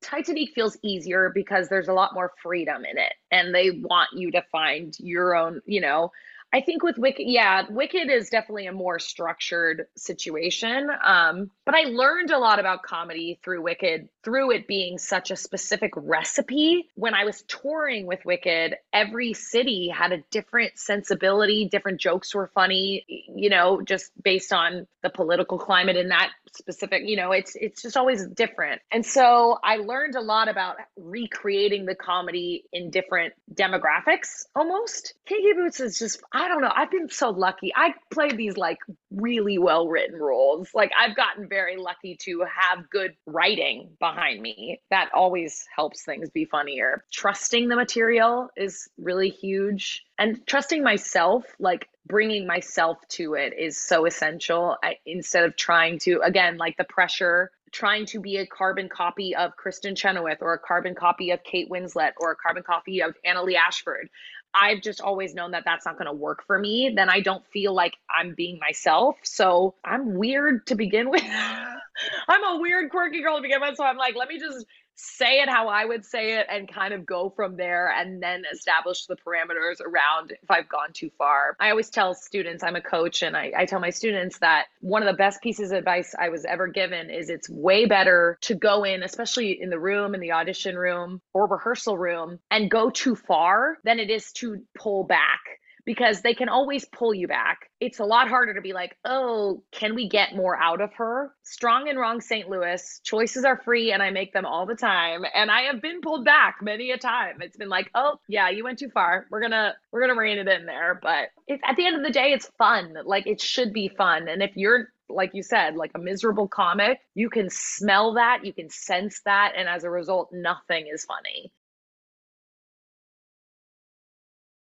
[0.02, 4.32] Titanique feels easier because there's a lot more freedom in it and they want you
[4.32, 6.10] to find your own, you know,
[6.54, 10.90] I think with Wicked, yeah, Wicked is definitely a more structured situation.
[11.02, 15.36] Um, but I learned a lot about comedy through Wicked, through it being such a
[15.36, 16.90] specific recipe.
[16.94, 22.50] When I was touring with Wicked, every city had a different sensibility, different jokes were
[22.54, 27.56] funny, you know, just based on the political climate in that specific, you know, it's
[27.56, 28.82] it's just always different.
[28.90, 35.14] And so I learned a lot about recreating the comedy in different demographics almost.
[35.26, 36.72] Kinky Boots is just I don't know.
[36.74, 37.72] I've been so lucky.
[37.74, 38.78] I play these like
[39.14, 40.68] really well written roles.
[40.74, 44.80] Like I've gotten very lucky to have good writing behind me.
[44.90, 47.04] That always helps things be funnier.
[47.12, 50.02] Trusting the material is really huge.
[50.18, 54.76] And trusting myself, like bringing myself to it is so essential.
[54.82, 59.34] I, instead of trying to, again, like the pressure trying to be a carbon copy
[59.34, 63.16] of Kristin Chenoweth or a carbon copy of Kate Winslet or a carbon copy of
[63.26, 64.08] Annaleigh Ashford.
[64.54, 66.92] I've just always known that that's not going to work for me.
[66.94, 69.16] Then I don't feel like I'm being myself.
[69.22, 71.24] So I'm weird to begin with.
[72.28, 73.76] I'm a weird, quirky girl to begin with.
[73.76, 74.66] So I'm like, let me just
[75.02, 78.44] say it how I would say it and kind of go from there and then
[78.52, 81.56] establish the parameters around if I've gone too far.
[81.58, 85.02] I always tell students, I'm a coach, and I, I, tell my students that one
[85.02, 88.54] of the best pieces of advice I was ever given is it's way better to
[88.54, 92.90] go in, especially in the room, in the audition room or rehearsal room, and go
[92.90, 95.40] too far than it is to pull back
[95.84, 97.70] because they can always pull you back.
[97.80, 101.32] It's a lot harder to be like, oh, can we get more out of her?
[101.42, 102.48] Strong and wrong St.
[102.48, 105.24] Louis, choices are free and I make them all the time.
[105.34, 107.40] And I have been pulled back many a time.
[107.40, 109.26] It's been like, oh, yeah, you went too far.
[109.30, 110.98] We're gonna we're gonna rein it in there.
[111.02, 111.28] But
[111.68, 112.94] at the end of the day, it's fun.
[113.04, 114.28] Like it should be fun.
[114.28, 118.52] And if you're like you said, like a miserable comic, you can smell that, you
[118.52, 121.52] can sense that, and as a result, nothing is funny.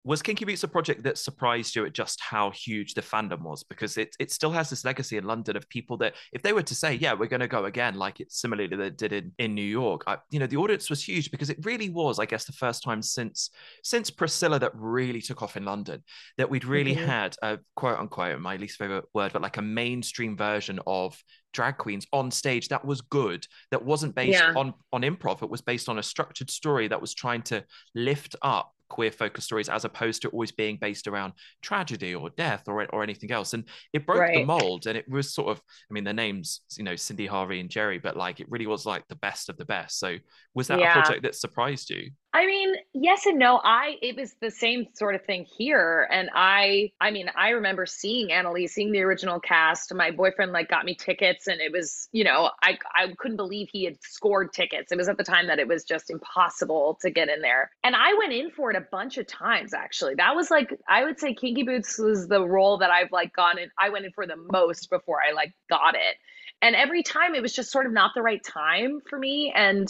[0.06, 3.64] Was Kinky Boots a project that surprised you at just how huge the fandom was?
[3.64, 6.62] Because it it still has this legacy in London of people that if they were
[6.62, 9.54] to say, yeah, we're going to go again, like it similarly that did in, in
[9.54, 12.44] New York, I, you know, the audience was huge because it really was, I guess,
[12.44, 13.48] the first time since
[13.82, 16.02] since Priscilla that really took off in London
[16.36, 17.06] that we'd really mm-hmm.
[17.06, 21.18] had a quote unquote my least favorite word, but like a mainstream version of
[21.54, 24.52] drag queens on stage that was good that wasn't based yeah.
[24.56, 27.64] on on improv it was based on a structured story that was trying to
[27.94, 32.64] lift up queer focused stories as opposed to always being based around tragedy or death
[32.66, 34.34] or or anything else and it broke right.
[34.36, 37.60] the mold and it was sort of i mean their names you know cyndi harvey
[37.60, 40.16] and jerry but like it really was like the best of the best so
[40.54, 40.90] was that yeah.
[40.90, 43.60] a project that surprised you I mean, yes and no.
[43.62, 47.86] I it was the same sort of thing here, and I I mean, I remember
[47.86, 49.94] seeing Annalise, seeing the original cast.
[49.94, 53.68] My boyfriend like got me tickets, and it was you know I I couldn't believe
[53.70, 54.90] he had scored tickets.
[54.90, 57.94] It was at the time that it was just impossible to get in there, and
[57.94, 59.72] I went in for it a bunch of times.
[59.72, 63.32] Actually, that was like I would say Kinky Boots was the role that I've like
[63.32, 63.70] gone in.
[63.78, 66.16] I went in for the most before I like got it,
[66.60, 69.86] and every time it was just sort of not the right time for me, and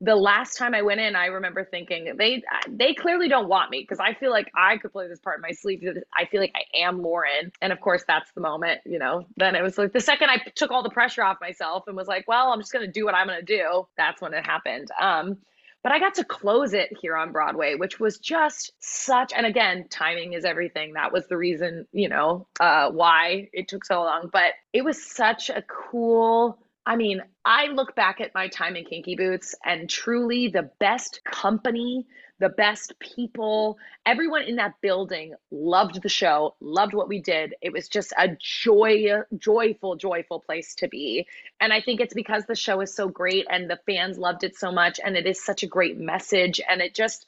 [0.00, 3.80] the last time I went in, I remember thinking they they clearly don't want me
[3.80, 5.82] because I feel like I could play this part in my sleep.
[6.16, 9.26] I feel like I am Lauren, and of course that's the moment, you know.
[9.36, 12.06] Then it was like the second I took all the pressure off myself and was
[12.06, 13.88] like, well, I'm just gonna do what I'm gonna do.
[13.96, 14.88] That's when it happened.
[15.00, 15.38] Um,
[15.82, 19.32] but I got to close it here on Broadway, which was just such.
[19.32, 20.94] And again, timing is everything.
[20.94, 24.28] That was the reason, you know, uh, why it took so long.
[24.32, 28.86] But it was such a cool I mean, I look back at my time in
[28.86, 32.06] Kinky Boots and truly the best company,
[32.38, 37.54] the best people, everyone in that building loved the show, loved what we did.
[37.60, 41.26] It was just a joy, joyful, joyful place to be.
[41.60, 44.56] And I think it's because the show is so great and the fans loved it
[44.56, 47.26] so much and it is such a great message and it just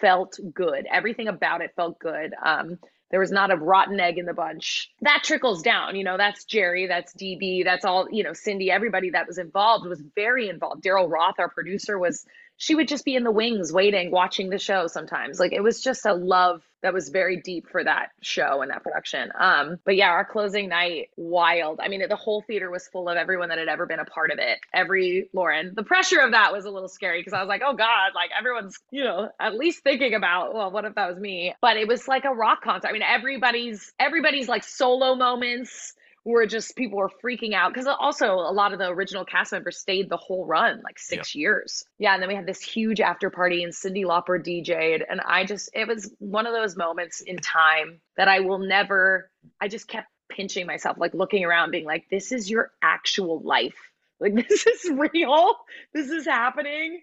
[0.00, 0.86] felt good.
[0.90, 2.32] Everything about it felt good.
[2.42, 2.78] Um,
[3.12, 4.90] there was not a rotten egg in the bunch.
[5.02, 9.10] That trickles down, you know, that's Jerry, that's DB, that's all, you know, Cyndi, everybody
[9.10, 10.82] that was involved was very involved.
[10.82, 12.24] Daryl Roth, our producer, was
[12.56, 15.38] she would just be in the wings waiting, watching the show sometimes.
[15.38, 18.82] Like it was just a love that was very deep for that show and that
[18.82, 19.30] production.
[19.38, 21.80] Um, but yeah, our closing night, wild.
[21.80, 24.30] I mean, the whole theater was full of everyone that had ever been a part
[24.30, 24.58] of it.
[24.74, 27.74] Every Lauren, the pressure of that was a little scary because I was like, oh
[27.74, 31.54] God, like everyone's, you know, at least thinking about, well, what if that was me?
[31.60, 32.88] But it was like a rock concert.
[32.88, 35.94] I mean, everybody's everybody's like solo moments
[36.24, 37.72] were just people were freaking out.
[37.72, 41.34] Because also a lot of the original cast members stayed the whole run like six
[41.34, 41.84] years.
[41.98, 45.44] Yeah and then we had this huge after party and cyndi lauper dj'd and i
[45.44, 49.88] just it was one of those moments in time that i will never i just
[49.88, 53.76] kept pinching myself like looking around being like this is your actual life.
[54.20, 55.54] Like this is real.
[55.92, 57.02] This is happening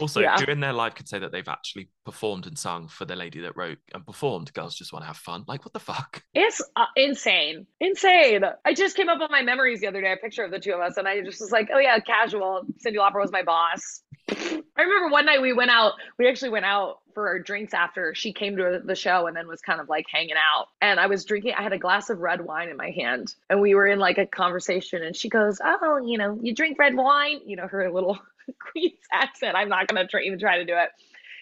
[0.00, 0.36] also, Yeah.
[0.36, 3.56] during their live, could say that they've actually performed and sung for the lady that
[3.56, 4.52] wrote and performed.
[4.52, 5.44] Girls just want to have fun.
[5.46, 6.22] Like, what the fuck?
[6.34, 7.66] It's uh, insane.
[7.80, 8.42] Insane.
[8.64, 10.72] I just came up on my memories the other day, a picture of the two
[10.72, 12.62] of us, and I just was like, oh, yeah, casual.
[12.84, 14.02] Cyndi Lauper was my boss.
[14.30, 18.14] I remember one night we went out, we actually went out for our drinks after
[18.14, 20.68] she came to the show and then was kind of like hanging out.
[20.80, 23.60] And I was drinking, I had a glass of red wine in my hand, and
[23.60, 26.94] we were in like a conversation, and she goes, oh, you know, you drink red
[26.96, 28.18] wine, you know, her little
[28.58, 29.56] Queen's accent.
[29.56, 30.90] I'm not going to even try to do it.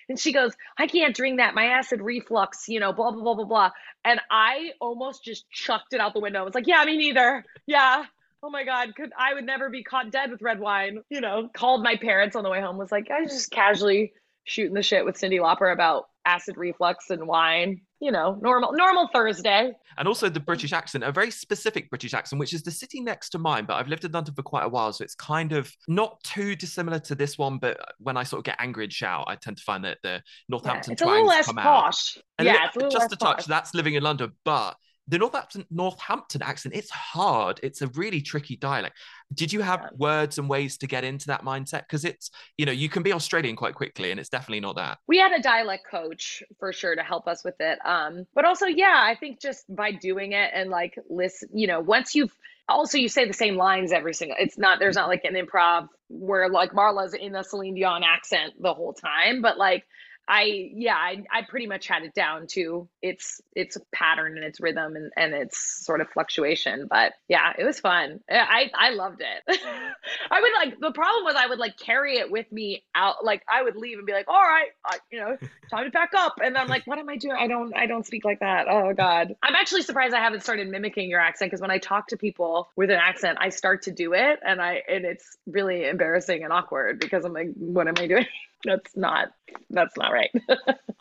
[0.08, 1.54] And she goes, I can't drink that.
[1.54, 3.70] My acid reflux, you know, blah, blah, blah, blah, blah.
[4.04, 6.40] And I almost just chucked it out the window.
[6.40, 7.44] I was like, yeah, me neither.
[7.66, 8.04] Yeah.
[8.42, 8.96] Oh my God.
[8.96, 11.02] Could I would never be caught dead with red wine.
[11.10, 14.12] You know, called my parents on the way home, was like, I was just casually
[14.42, 17.82] shooting the shit with Cyndi Lauper about acid reflux and wine.
[18.00, 19.72] You know, normal, normal Thursday.
[19.98, 20.46] And also the mm.
[20.46, 23.66] British accent, a very specific British accent, which is the city next to mine.
[23.66, 26.56] But I've lived in London for quite a while, so it's kind of not too
[26.56, 27.58] dissimilar to this one.
[27.58, 30.22] But when I sort of get angry and shout, I tend to find that the
[30.48, 32.18] Northampton Yeah, it's a little less posh.
[32.40, 33.36] Yeah, li- it's a little just a touch.
[33.38, 33.46] posh.
[33.46, 34.76] That's living in London, but
[35.08, 37.58] the Northampton Northampton accent, it's hard.
[37.62, 38.96] It's a really tricky dialect.
[39.34, 39.88] Did you have Yeah.
[39.96, 41.80] words and ways to get into that mindset?
[41.82, 44.98] Because it's you know you can be Australian quite quickly, and it's definitely not that.
[45.08, 48.66] we had a dialect coach for sure to help us with it um but also
[48.66, 52.32] yeah i think just by doing it and like listen you know once you've
[52.68, 55.88] also you say the same lines every single it's not there's not like an improv
[56.08, 59.84] where like marla's in a celine dion accent the whole time but like
[60.30, 64.60] I yeah, I, I pretty much had it down to its its pattern and its
[64.60, 66.86] rhythm and, and its sort of fluctuation.
[66.88, 68.20] But yeah, it was fun.
[68.30, 69.58] I I loved it.
[70.30, 73.24] I would like the problem was I would like carry it with me out.
[73.24, 75.36] Like I would leave and be like, all right, I, you know,
[75.70, 76.36] time to pack up.
[76.40, 77.34] And I'm like, what am I doing?
[77.36, 78.66] I don't I don't speak like that.
[78.70, 79.34] Oh God.
[79.42, 82.70] I'm actually surprised I haven't started mimicking your accent because when I talk to people
[82.76, 86.52] with an accent, I start to do it and I and it's really embarrassing and
[86.52, 88.26] awkward because I'm like, what am I doing?
[88.64, 89.28] That's not
[89.70, 90.30] that's not right.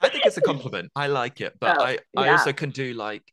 [0.02, 0.92] I think it's a compliment.
[0.96, 2.32] I like it, but Oh, I I yeah.
[2.32, 3.24] also can do like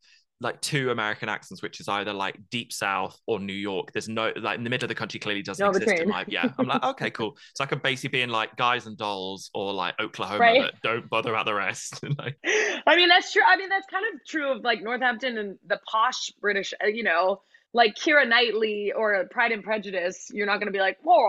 [0.40, 3.92] like two American accents, which is either like deep South or New York.
[3.92, 6.24] There's no like in the middle of the country clearly doesn't No exist in my
[6.28, 6.50] yeah.
[6.58, 7.36] I'm like okay, cool.
[7.54, 10.60] So I could basically be in like Guys and Dolls or like Oklahoma, Right.
[10.60, 12.02] but don't bother about the rest.
[12.18, 13.42] like, I mean, that's true.
[13.46, 17.02] I mean, that's kind of true of like Northampton and the posh British, uh, you
[17.02, 17.40] know,
[17.72, 20.26] like Keira Knightley or Pride and Prejudice.
[20.30, 21.26] You're not going to be like, well,"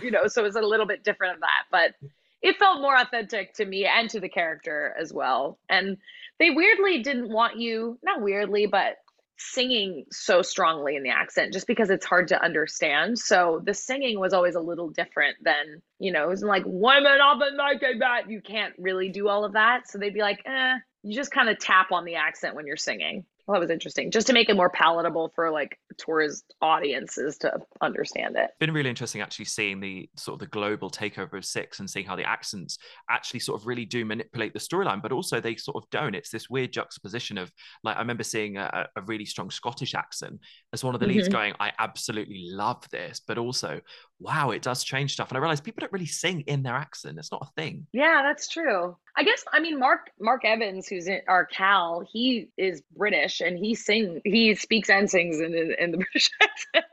[0.00, 1.64] you know, so it's a little bit different of that.
[1.70, 1.94] But
[2.42, 5.58] it felt more authentic to me and to the character as well.
[5.68, 5.96] And
[6.38, 8.96] they weirdly didn't want you, not weirdly, but
[9.38, 13.18] singing so strongly in the accent just because it's hard to understand.
[13.18, 17.18] So the singing was always a little different than, you know, it was like women
[17.22, 18.30] up and making that.
[18.30, 19.88] You can't really do all of that.
[19.88, 22.76] So they'd be like, eh, you just kind of tap on the accent when you're
[22.76, 23.24] singing.
[23.52, 27.60] Well, that was interesting, just to make it more palatable for like tourist audiences to
[27.82, 28.50] understand it.
[28.58, 32.06] been really interesting actually seeing the sort of the global takeover of six and seeing
[32.06, 32.78] how the accents
[33.10, 36.30] actually sort of really do manipulate the storyline but also they sort of don't it's
[36.30, 37.52] this weird juxtaposition of
[37.84, 40.38] like i remember seeing a, a really strong scottish accent
[40.72, 41.32] as one of the leads Mhm.
[41.32, 43.80] going i absolutely love this but also
[44.18, 47.18] wow it does change stuff and i realized people don't really sing in their accent
[47.18, 48.96] it's not a thing Yeah, that's true.
[49.16, 53.58] I guess I mean Mark Mark Evans, who's in our Cal, he is British and
[53.58, 56.86] he sing he speaks and sings in in, in the British accent.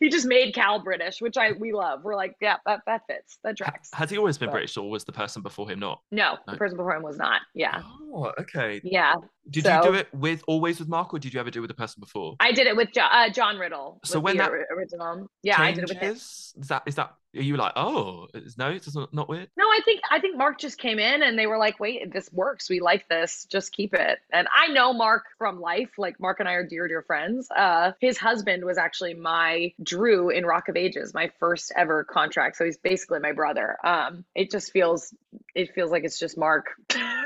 [0.00, 2.00] he just made Cal British, which I we love.
[2.02, 3.90] We're like, yeah, that that fits, that tracks.
[3.94, 6.52] has he always been british or was the person before him not No, No.
[6.52, 7.42] the person before him was not.
[7.54, 7.80] Yeah,
[8.12, 9.14] oh okay yeah.
[9.48, 11.62] did So- you do it with always with mark or did you ever do it
[11.62, 14.00] with the person before I did it with jo- uh, John Riddle.
[14.04, 16.14] So when that original, yeah, I did it with him.
[16.16, 19.64] is that is that are you like oh it's, no it's not, not weird No,
[19.64, 22.68] I think I think Mark just came in and they were like, "Wait, this works.
[22.68, 23.46] We like this.
[23.50, 25.90] Just keep it." And I know Mark from life.
[25.98, 27.48] Like Mark and I are dear, dear friends.
[27.50, 32.56] Uh, his husband was actually my Drew in Rock of Ages, my first ever contract.
[32.56, 33.76] So he's basically my brother.
[33.84, 35.14] Um, it just feels
[35.54, 36.70] it feels like it's just Mark.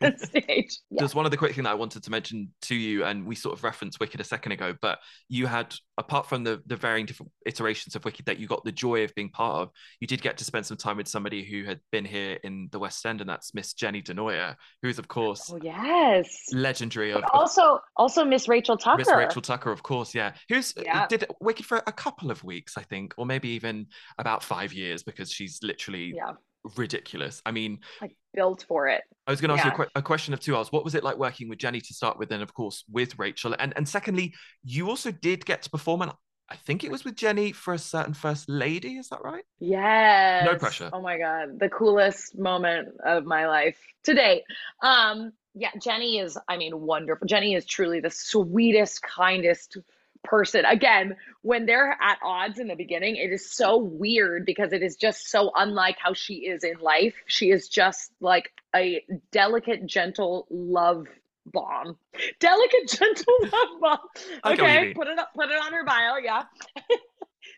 [0.16, 0.78] stage.
[0.90, 1.00] Yeah.
[1.00, 3.56] There's one other quick thing that I wanted to mention to you, and we sort
[3.56, 7.32] of referenced Wicked a second ago, but you had, apart from the the varying different
[7.44, 9.70] iterations of Wicked that you got the joy of being part of,
[10.00, 12.78] you did get to spend some time with somebody who had been here in the
[12.78, 17.12] West End, and that's Miss Jenny DiNoia, who's of course, oh yes, legendary.
[17.12, 18.98] Of, also, also Miss Rachel Tucker.
[18.98, 21.06] Miss Rachel Tucker, of course, yeah, who's uh, yeah.
[21.06, 23.86] did Wicked for a couple of weeks, I think, or maybe even
[24.18, 26.32] about five years, because she's literally yeah
[26.76, 27.42] ridiculous.
[27.46, 29.02] I mean, like built for it.
[29.26, 29.84] I was going to ask yeah.
[29.84, 30.70] you a, a, question of two hours.
[30.70, 33.54] What was it like working with Jenny to start with, and of course with Rachel?
[33.58, 36.12] And and secondly, you also did get to perform, and
[36.48, 38.96] I think it was with Jenny for a certain first lady.
[38.96, 39.44] Is that right?
[39.58, 40.44] Yes.
[40.44, 40.90] No pressure.
[40.92, 44.42] Oh my god, the coolest moment of my life to date.
[44.82, 46.38] Um, yeah, Jenny is.
[46.48, 47.26] I mean, wonderful.
[47.26, 49.78] Jenny is truly the sweetest, kindest
[50.26, 50.64] person.
[50.64, 54.96] Again when they're at odds in the beginning it is so weird because it is
[54.96, 57.14] just so unlike how she is in life.
[57.26, 61.06] She is just like a delicate gentle love
[61.46, 61.96] bomb.
[62.40, 63.98] Delicate gentle love bomb.
[64.44, 66.42] Okay put it up put it on her bio yeah.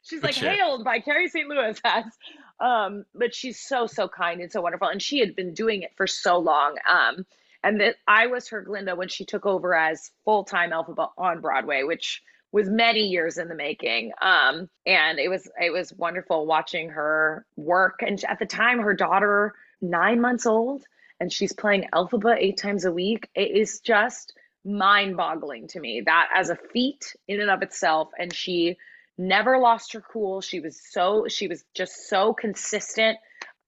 [0.03, 2.05] She's like hailed by carrie st louis as
[2.61, 5.91] um but she's so so kind and so wonderful and she had been doing it
[5.97, 7.25] for so long um
[7.62, 11.41] and that I was her Glinda when she took over as full time Elphaba on
[11.41, 12.23] Broadway, which
[12.53, 14.13] was many years in the making.
[14.21, 18.01] Um, and it was it was wonderful watching her work.
[18.01, 20.85] And at the time, her daughter nine months old,
[21.21, 23.29] and she's playing Elphaba eight times a week.
[23.35, 24.35] It is just
[24.65, 28.09] mind-boggling to me that as a feat in and of itself.
[28.19, 28.77] And she
[29.17, 30.41] never lost her cool.
[30.41, 33.19] She was so she was just so consistent.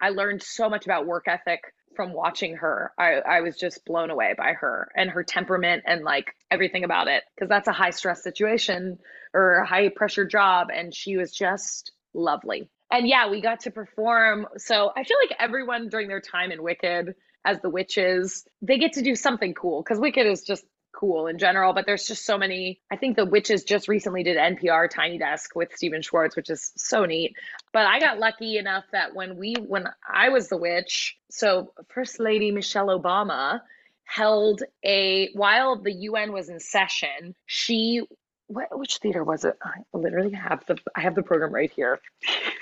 [0.00, 1.60] I learned so much about work ethic
[2.00, 2.92] from watching her.
[2.96, 7.08] I, I was just blown away by her and her temperament and like everything about
[7.08, 8.96] it because that's a high stress situation
[9.34, 10.68] or a high pressure job.
[10.74, 12.70] And she was just lovely.
[12.90, 14.46] And yeah, we got to perform.
[14.56, 18.94] So I feel like everyone during their time in Wicked as the witches, they get
[18.94, 22.38] to do something cool because Wicked is just cool in general, but there's just so
[22.38, 22.80] many.
[22.90, 26.72] I think the witches just recently did NPR Tiny Desk with Stephen Schwartz, which is
[26.76, 27.36] so neat.
[27.72, 32.20] But I got lucky enough that when we when I was the witch, so First
[32.20, 33.60] Lady Michelle Obama
[34.04, 38.02] held a while the UN was in session, she
[38.48, 39.56] what, which theater was it?
[39.62, 42.00] I literally have the I have the program right here.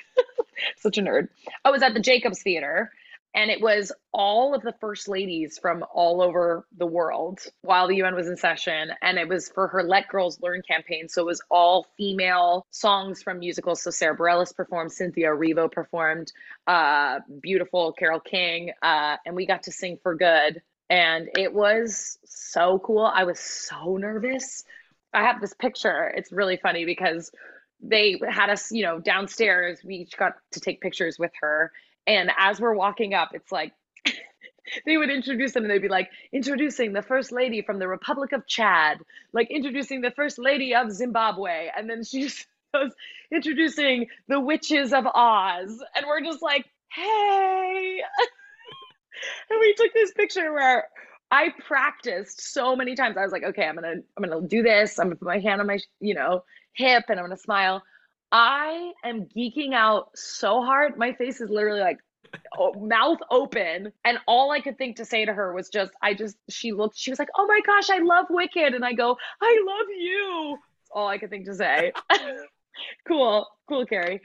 [0.76, 1.29] Such a nerd.
[1.47, 2.91] Oh, I was at the Jacobs Theater
[3.35, 7.97] and it was all of the first ladies from all over the world while the
[7.97, 8.91] UN was in session.
[9.03, 11.09] And it was for her Let Girls Learn campaign.
[11.09, 13.83] So it was all female songs from musicals.
[13.83, 16.33] So Sara Bareilles performed, Cynthia Erivo performed,
[16.66, 20.62] uh, beautiful Carole King, uh, and we got to sing for good.
[20.91, 23.05] And it was so cool.
[23.05, 24.64] I was so nervous.
[25.12, 26.12] I have this picture.
[26.16, 27.31] It's really funny because
[27.81, 29.79] they had us, you know, downstairs.
[29.85, 31.70] We each got to take pictures with her
[32.09, 33.72] and as we're walking up, it's like
[34.86, 38.32] they would introduce them and they'd be like, introducing the first lady from the Republic
[38.32, 38.98] of Chad,
[39.32, 41.68] like introducing the first lady of Zimbabwe.
[41.76, 42.22] And then she
[42.74, 42.92] goes,
[43.30, 45.82] introducing the witches of Oz.
[45.94, 48.00] And we're just like, hey.
[49.50, 50.86] and we took this picture where
[51.30, 53.18] I practiced so many times.
[53.18, 54.98] I was like, okay, I'm gonna, I'm gonna do this.
[54.98, 56.42] I'm gonna put my hand on my, you know,
[56.72, 57.82] hip and I'm gonna smile.
[58.31, 60.97] I am geeking out so hard.
[60.97, 61.99] My face is literally like
[62.76, 63.93] mouth open.
[64.05, 66.97] And all I could think to say to her was just, I just, she looked,
[66.97, 68.74] she was like, oh my gosh, I love Wicked.
[68.74, 70.59] And I go, I love you.
[70.61, 71.93] That's all I could think to say.
[73.07, 74.20] cool, cool, Carrie.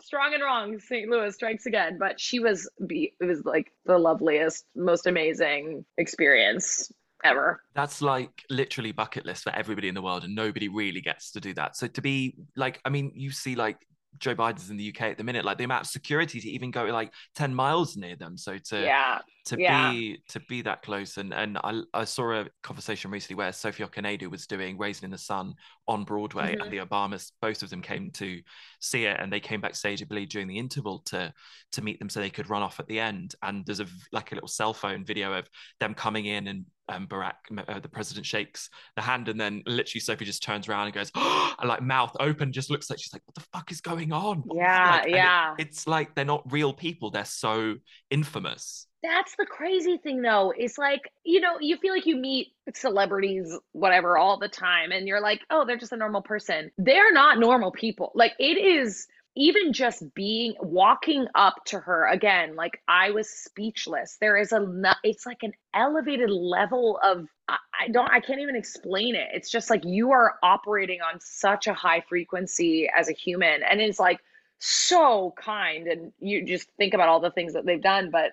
[0.00, 1.08] Strong and wrong, St.
[1.08, 1.98] Louis strikes again.
[1.98, 6.92] But she was, be, it was like the loveliest, most amazing experience
[7.24, 7.62] ever.
[7.74, 11.40] That's like literally bucket list for everybody in the world, and nobody really gets to
[11.40, 11.76] do that.
[11.76, 13.78] So to be like, I mean, you see like
[14.18, 16.70] Joe Biden's in the UK at the minute, like the amount of security to even
[16.70, 18.36] go like 10 miles near them.
[18.36, 19.90] So to yeah, to yeah.
[19.90, 23.84] be to be that close and and I, I saw a conversation recently where Sophie
[23.84, 25.54] Okonedo was doing Raisin in the Sun
[25.86, 26.62] on Broadway mm-hmm.
[26.62, 28.40] and the Obamas, both of them came to
[28.80, 31.32] see it and they came backstage, I believe, during the interval to
[31.72, 33.34] to meet them so they could run off at the end.
[33.42, 35.48] And there's a like a little cell phone video of
[35.80, 37.34] them coming in and um, Barack,
[37.68, 41.10] uh, the president shakes the hand, and then literally Sophie just turns around and goes,
[41.14, 44.12] oh, and like mouth open, just looks like she's like, "What the fuck is going
[44.12, 45.54] on?" Yeah, like, yeah.
[45.58, 47.76] It, it's like they're not real people; they're so
[48.10, 48.86] infamous.
[49.02, 50.52] That's the crazy thing, though.
[50.56, 55.06] It's like you know, you feel like you meet celebrities, whatever, all the time, and
[55.06, 58.12] you're like, "Oh, they're just a normal person." They're not normal people.
[58.14, 59.06] Like it is
[59.38, 64.96] even just being walking up to her again like i was speechless there is a
[65.04, 69.70] it's like an elevated level of I, don't i can't even explain it it's just
[69.70, 74.20] like you are operating on such a high frequency as a human and it's like
[74.58, 78.32] so kind and you just think about all the things that they've done but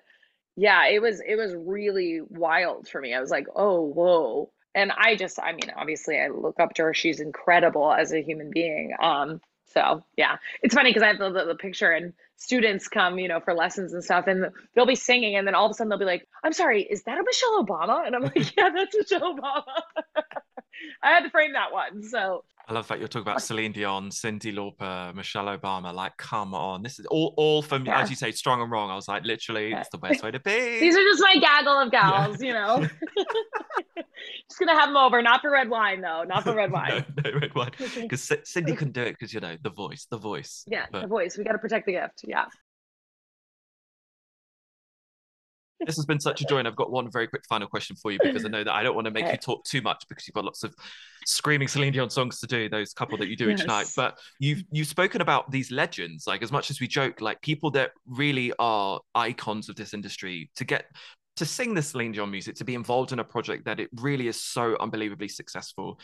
[0.56, 3.14] yeah, it was it was really wild for me.
[3.14, 4.50] I was like, oh, whoa.
[4.74, 6.94] And I just, I mean, obviously, I look up to her.
[6.94, 8.94] She's incredible as a human being.
[9.00, 9.40] Um,
[9.76, 13.28] so yeah, it's funny because I have the, the, the, picture and students come, you
[13.28, 15.90] know, for lessons and stuff, and they'll be singing, and then all of a sudden
[15.90, 18.96] they'll be like, "I'm sorry, is that a Michelle Obama?" And I'm like, "Yeah, that's
[18.96, 19.64] Michelle Obama."
[21.02, 22.02] I had to frame that one.
[22.02, 25.94] So I love that you're talking about Celine Dion, Cyndi Lauper, Michelle Obama.
[25.94, 27.86] Like, come on, this is all, all for me.
[27.86, 28.00] Yeah.
[28.00, 28.90] As you say, strong and wrong.
[28.90, 29.80] I was like, literally, yeah.
[29.80, 30.50] it's the best way to be.
[30.80, 32.46] These are just my gaggle of gals, yeah.
[32.48, 32.88] you know.
[34.48, 37.04] just gonna have them over, not for red wine though, not for red wine.
[37.22, 40.18] no, no red wine, because Cyndi couldn't do it because you know the voice, the
[40.18, 40.64] voice.
[40.66, 41.02] Yeah, but...
[41.02, 41.38] the voice.
[41.38, 42.22] We got to protect the gift.
[42.24, 42.46] Yeah.
[45.84, 48.10] This has been such a joy and i've got one very quick final question for
[48.10, 49.32] you because i know that i don't want to make okay.
[49.32, 50.74] you talk too much because you've got lots of
[51.26, 53.60] screaming celine dion songs to do those couple that you do yes.
[53.60, 57.20] each night but you've you've spoken about these legends like as much as we joke
[57.20, 60.86] like people that really are icons of this industry to get
[61.36, 64.26] to sing the Celine Dion music, to be involved in a project that it really
[64.26, 66.00] is so unbelievably successful.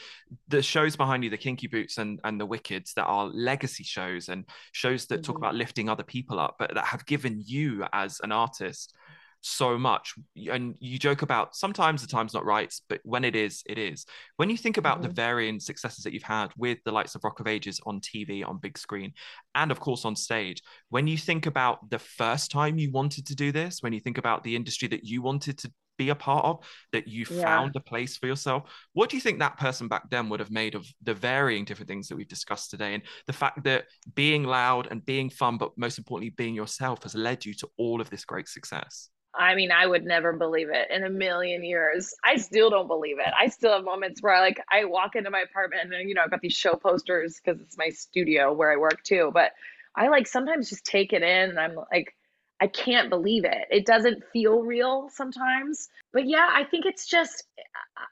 [0.49, 4.29] The shows behind you, the Kinky Boots and, and the Wickeds, that are legacy shows
[4.29, 5.23] and shows that mm-hmm.
[5.23, 8.95] talk about lifting other people up, but that have given you as an artist
[9.43, 10.15] so much
[10.51, 14.07] and you joke about sometimes the time's not right but when it is it is
[14.37, 15.09] when you think about mm-hmm.
[15.09, 18.47] the varying successes that you've had with the likes of rock of ages on tv
[18.47, 19.13] on big screen
[19.57, 23.35] and of course on stage when you think about the first time you wanted to
[23.35, 26.45] do this when you think about the industry that you wanted to be a part
[26.45, 27.43] of that you yeah.
[27.43, 30.51] found a place for yourself what do you think that person back then would have
[30.51, 33.85] made of the varying different things that we've discussed today and the fact that
[34.15, 38.01] being loud and being fun but most importantly being yourself has led you to all
[38.01, 42.15] of this great success I mean, I would never believe it in a million years.
[42.23, 43.33] I still don't believe it.
[43.39, 46.23] I still have moments where I like I walk into my apartment and you know
[46.23, 49.31] I've got these show posters because it's my studio where I work too.
[49.33, 49.53] But
[49.95, 52.15] I like sometimes just take it in and I'm like,
[52.61, 53.67] I can't believe it.
[53.71, 55.89] It doesn't feel real sometimes.
[56.13, 57.45] But yeah, I think it's just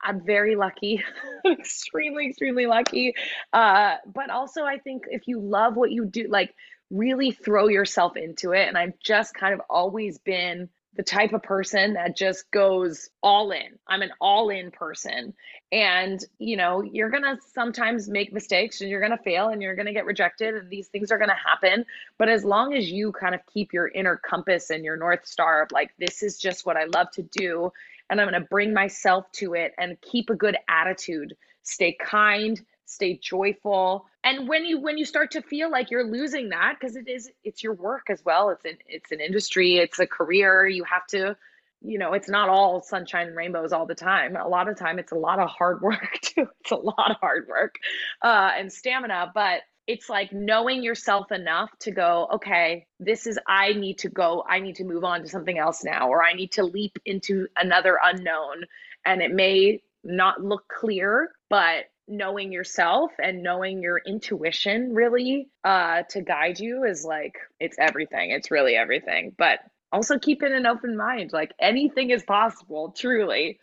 [0.02, 1.04] I'm very lucky,
[1.46, 3.14] extremely, extremely lucky.
[3.52, 6.54] Uh, but also I think if you love what you do, like
[6.90, 8.66] really throw yourself into it.
[8.68, 13.52] And I've just kind of always been the type of person that just goes all
[13.52, 13.78] in.
[13.86, 15.34] I'm an all in person.
[15.70, 19.62] And, you know, you're going to sometimes make mistakes and you're going to fail and
[19.62, 21.86] you're going to get rejected and these things are going to happen.
[22.18, 25.62] But as long as you kind of keep your inner compass and your North Star
[25.62, 27.72] of like, this is just what I love to do.
[28.08, 32.60] And I'm going to bring myself to it and keep a good attitude, stay kind,
[32.90, 34.06] stay joyful.
[34.24, 37.30] And when you when you start to feel like you're losing that because it is
[37.44, 38.50] it's your work as well.
[38.50, 39.76] It's an it's an industry.
[39.76, 40.66] It's a career.
[40.66, 41.36] You have to
[41.82, 44.36] you know it's not all sunshine and rainbows all the time.
[44.36, 46.48] A lot of time it's a lot of hard work too.
[46.60, 47.76] It's a lot of hard work
[48.22, 49.30] uh, and stamina.
[49.34, 54.44] But it's like knowing yourself enough to go okay this is i need to go
[54.48, 57.48] i need to move on to something else now or i need to leap into
[57.56, 58.64] another unknown.
[59.04, 66.02] And it may not look clear but knowing yourself and knowing your intuition really uh
[66.10, 68.30] to guide you is like it's everything.
[68.32, 69.32] It's really everything.
[69.38, 69.60] But
[69.92, 71.32] also keeping an open mind.
[71.32, 73.60] Like anything is possible truly.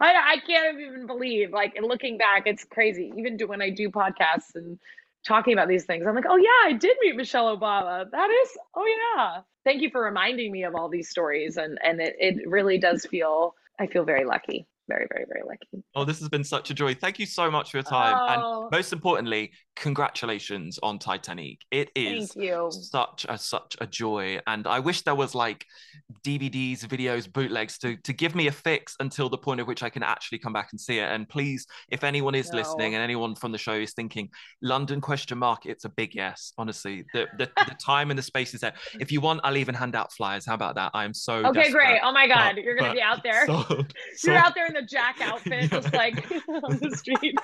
[0.00, 3.12] I i can't even believe like looking back it's crazy.
[3.16, 4.78] Even when i do podcasts and
[5.26, 8.10] talking about these things i'm like oh yeah i did meet michelle obama.
[8.10, 9.42] That is oh yeah.
[9.64, 11.56] Thank you for reminding me of all these stories.
[11.58, 15.84] And and it, it really does feel i feel very lucky very, very, very lucky.
[15.94, 16.94] Oh, this has been such a joy.
[16.94, 18.16] Thank you so much for your time.
[18.18, 18.62] Oh.
[18.62, 21.60] And most importantly, congratulations on Titanique.
[21.70, 22.36] It is
[22.90, 24.38] such a such a joy.
[24.46, 25.64] And I wish there was like
[26.24, 29.90] DVDs, videos, bootlegs to, to give me a fix until the point at which I
[29.90, 31.08] can actually come back and see it.
[31.10, 32.58] And please, if anyone is no.
[32.58, 34.28] listening and anyone from the show is thinking
[34.60, 36.52] London question mark, it's a big yes.
[36.58, 37.04] Honestly.
[37.12, 38.74] The the, the time and the space is there.
[39.00, 40.46] If you want, I'll even hand out flyers.
[40.46, 40.90] How about that?
[40.94, 41.72] I am so Okay, desperate.
[41.72, 42.00] great.
[42.02, 43.46] Oh my god, but, you're gonna be out there.
[44.24, 45.66] You're out there in the Jack outfit, yeah.
[45.66, 47.36] just like on the street.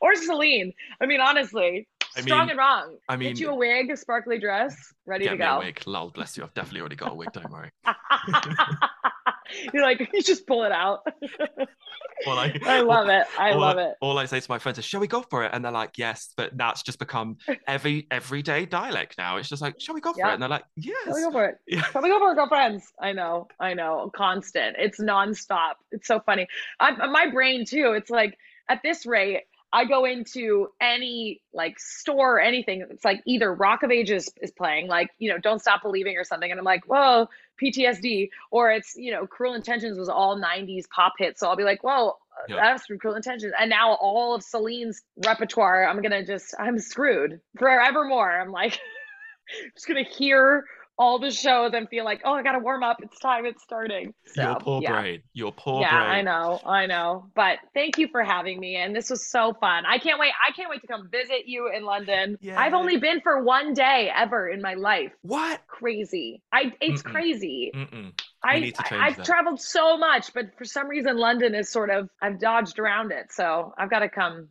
[0.00, 0.72] or Celine.
[1.00, 2.96] I mean, honestly, I strong mean, and wrong.
[3.08, 4.76] I mean, get you a wig, a sparkly dress,
[5.06, 5.44] ready to go.
[5.44, 5.82] a wig.
[5.86, 6.42] Lol, bless you.
[6.42, 7.32] I've definitely already got a wig.
[7.32, 7.70] Don't worry.
[9.72, 11.00] You're like, you just pull it out.
[12.26, 13.26] well, I, I love it.
[13.38, 13.94] I love I, it.
[14.00, 15.98] All I say to my friends is, "Shall we go for it?" And they're like,
[15.98, 19.36] "Yes," but that's just become every everyday dialect now.
[19.36, 21.30] It's just like, "Shall we go for it?" And they're like, "Yes." Shall we go
[21.30, 21.56] for it?
[21.66, 21.82] Yeah.
[21.82, 22.84] Shall we go for it, girlfriends?
[23.00, 24.76] I know, I know, constant.
[24.78, 25.74] It's nonstop.
[25.90, 26.46] It's so funny.
[26.78, 27.94] I, my brain too.
[27.96, 28.36] It's like
[28.68, 29.42] at this rate,
[29.72, 32.84] I go into any like store or anything.
[32.90, 36.24] It's like either Rock of Ages is playing, like, you know, Don't Stop Believing or
[36.24, 36.50] something.
[36.50, 37.28] And I'm like, whoa,
[37.62, 38.30] PTSD.
[38.50, 41.40] Or it's, you know, Cruel Intentions was all 90s pop hits.
[41.40, 42.14] So I'll be like, whoa,
[42.48, 42.56] yeah.
[42.56, 43.52] that's from Cruel Intentions.
[43.58, 48.40] And now all of Celine's repertoire, I'm going to just, I'm screwed forevermore.
[48.40, 48.78] I'm like,
[49.76, 50.64] just going to hear
[51.00, 52.98] all the shows and feel like, oh, I got to warm up.
[53.02, 53.46] It's time.
[53.46, 54.12] It's starting.
[54.26, 55.00] So, Your poor yeah.
[55.00, 55.22] brain.
[55.32, 56.10] Your poor yeah, brain.
[56.10, 57.30] I know, I know.
[57.34, 59.84] But thank you for having me, and this was so fun.
[59.86, 60.32] I can't wait.
[60.46, 62.36] I can't wait to come visit you in London.
[62.42, 62.60] Yeah.
[62.60, 65.10] I've only been for one day ever in my life.
[65.22, 65.66] What?
[65.66, 66.42] Crazy.
[66.52, 66.74] I.
[66.82, 67.12] It's Mm-mm.
[67.12, 67.72] crazy.
[67.74, 68.12] Mm-mm.
[68.44, 68.60] I.
[68.60, 69.24] need to change I I've that.
[69.24, 72.10] traveled so much, but for some reason, London is sort of.
[72.20, 74.48] I've dodged around it, so I've got to come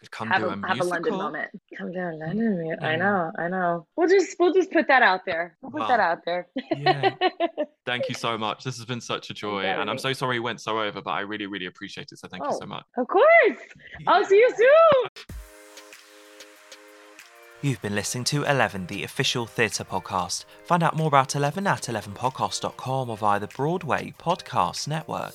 [0.00, 0.84] could come have do a, a, have a.
[0.84, 1.50] London moment.
[1.76, 2.76] Come down London.
[2.82, 2.98] I Mm.
[2.98, 3.32] know.
[3.38, 3.86] I know.
[3.96, 5.56] We'll just we'll just put that out there.
[5.62, 6.48] We'll put that out there.
[6.76, 7.14] Yeah.
[7.86, 8.64] Thank you so much.
[8.64, 11.00] This has been such a joy, having and I'm so sorry it went so over,
[11.02, 12.18] but I really, really appreciate it.
[12.18, 12.58] So thank you Oh.
[12.58, 12.84] so much.
[12.96, 13.58] of course.
[14.06, 15.10] I'll see you soon.
[17.62, 20.46] You've been listening to Eleven, the official theatre podcast.
[20.64, 25.34] Find out more about Eleven at 11podcast.com or via the Broadway Podcast Network.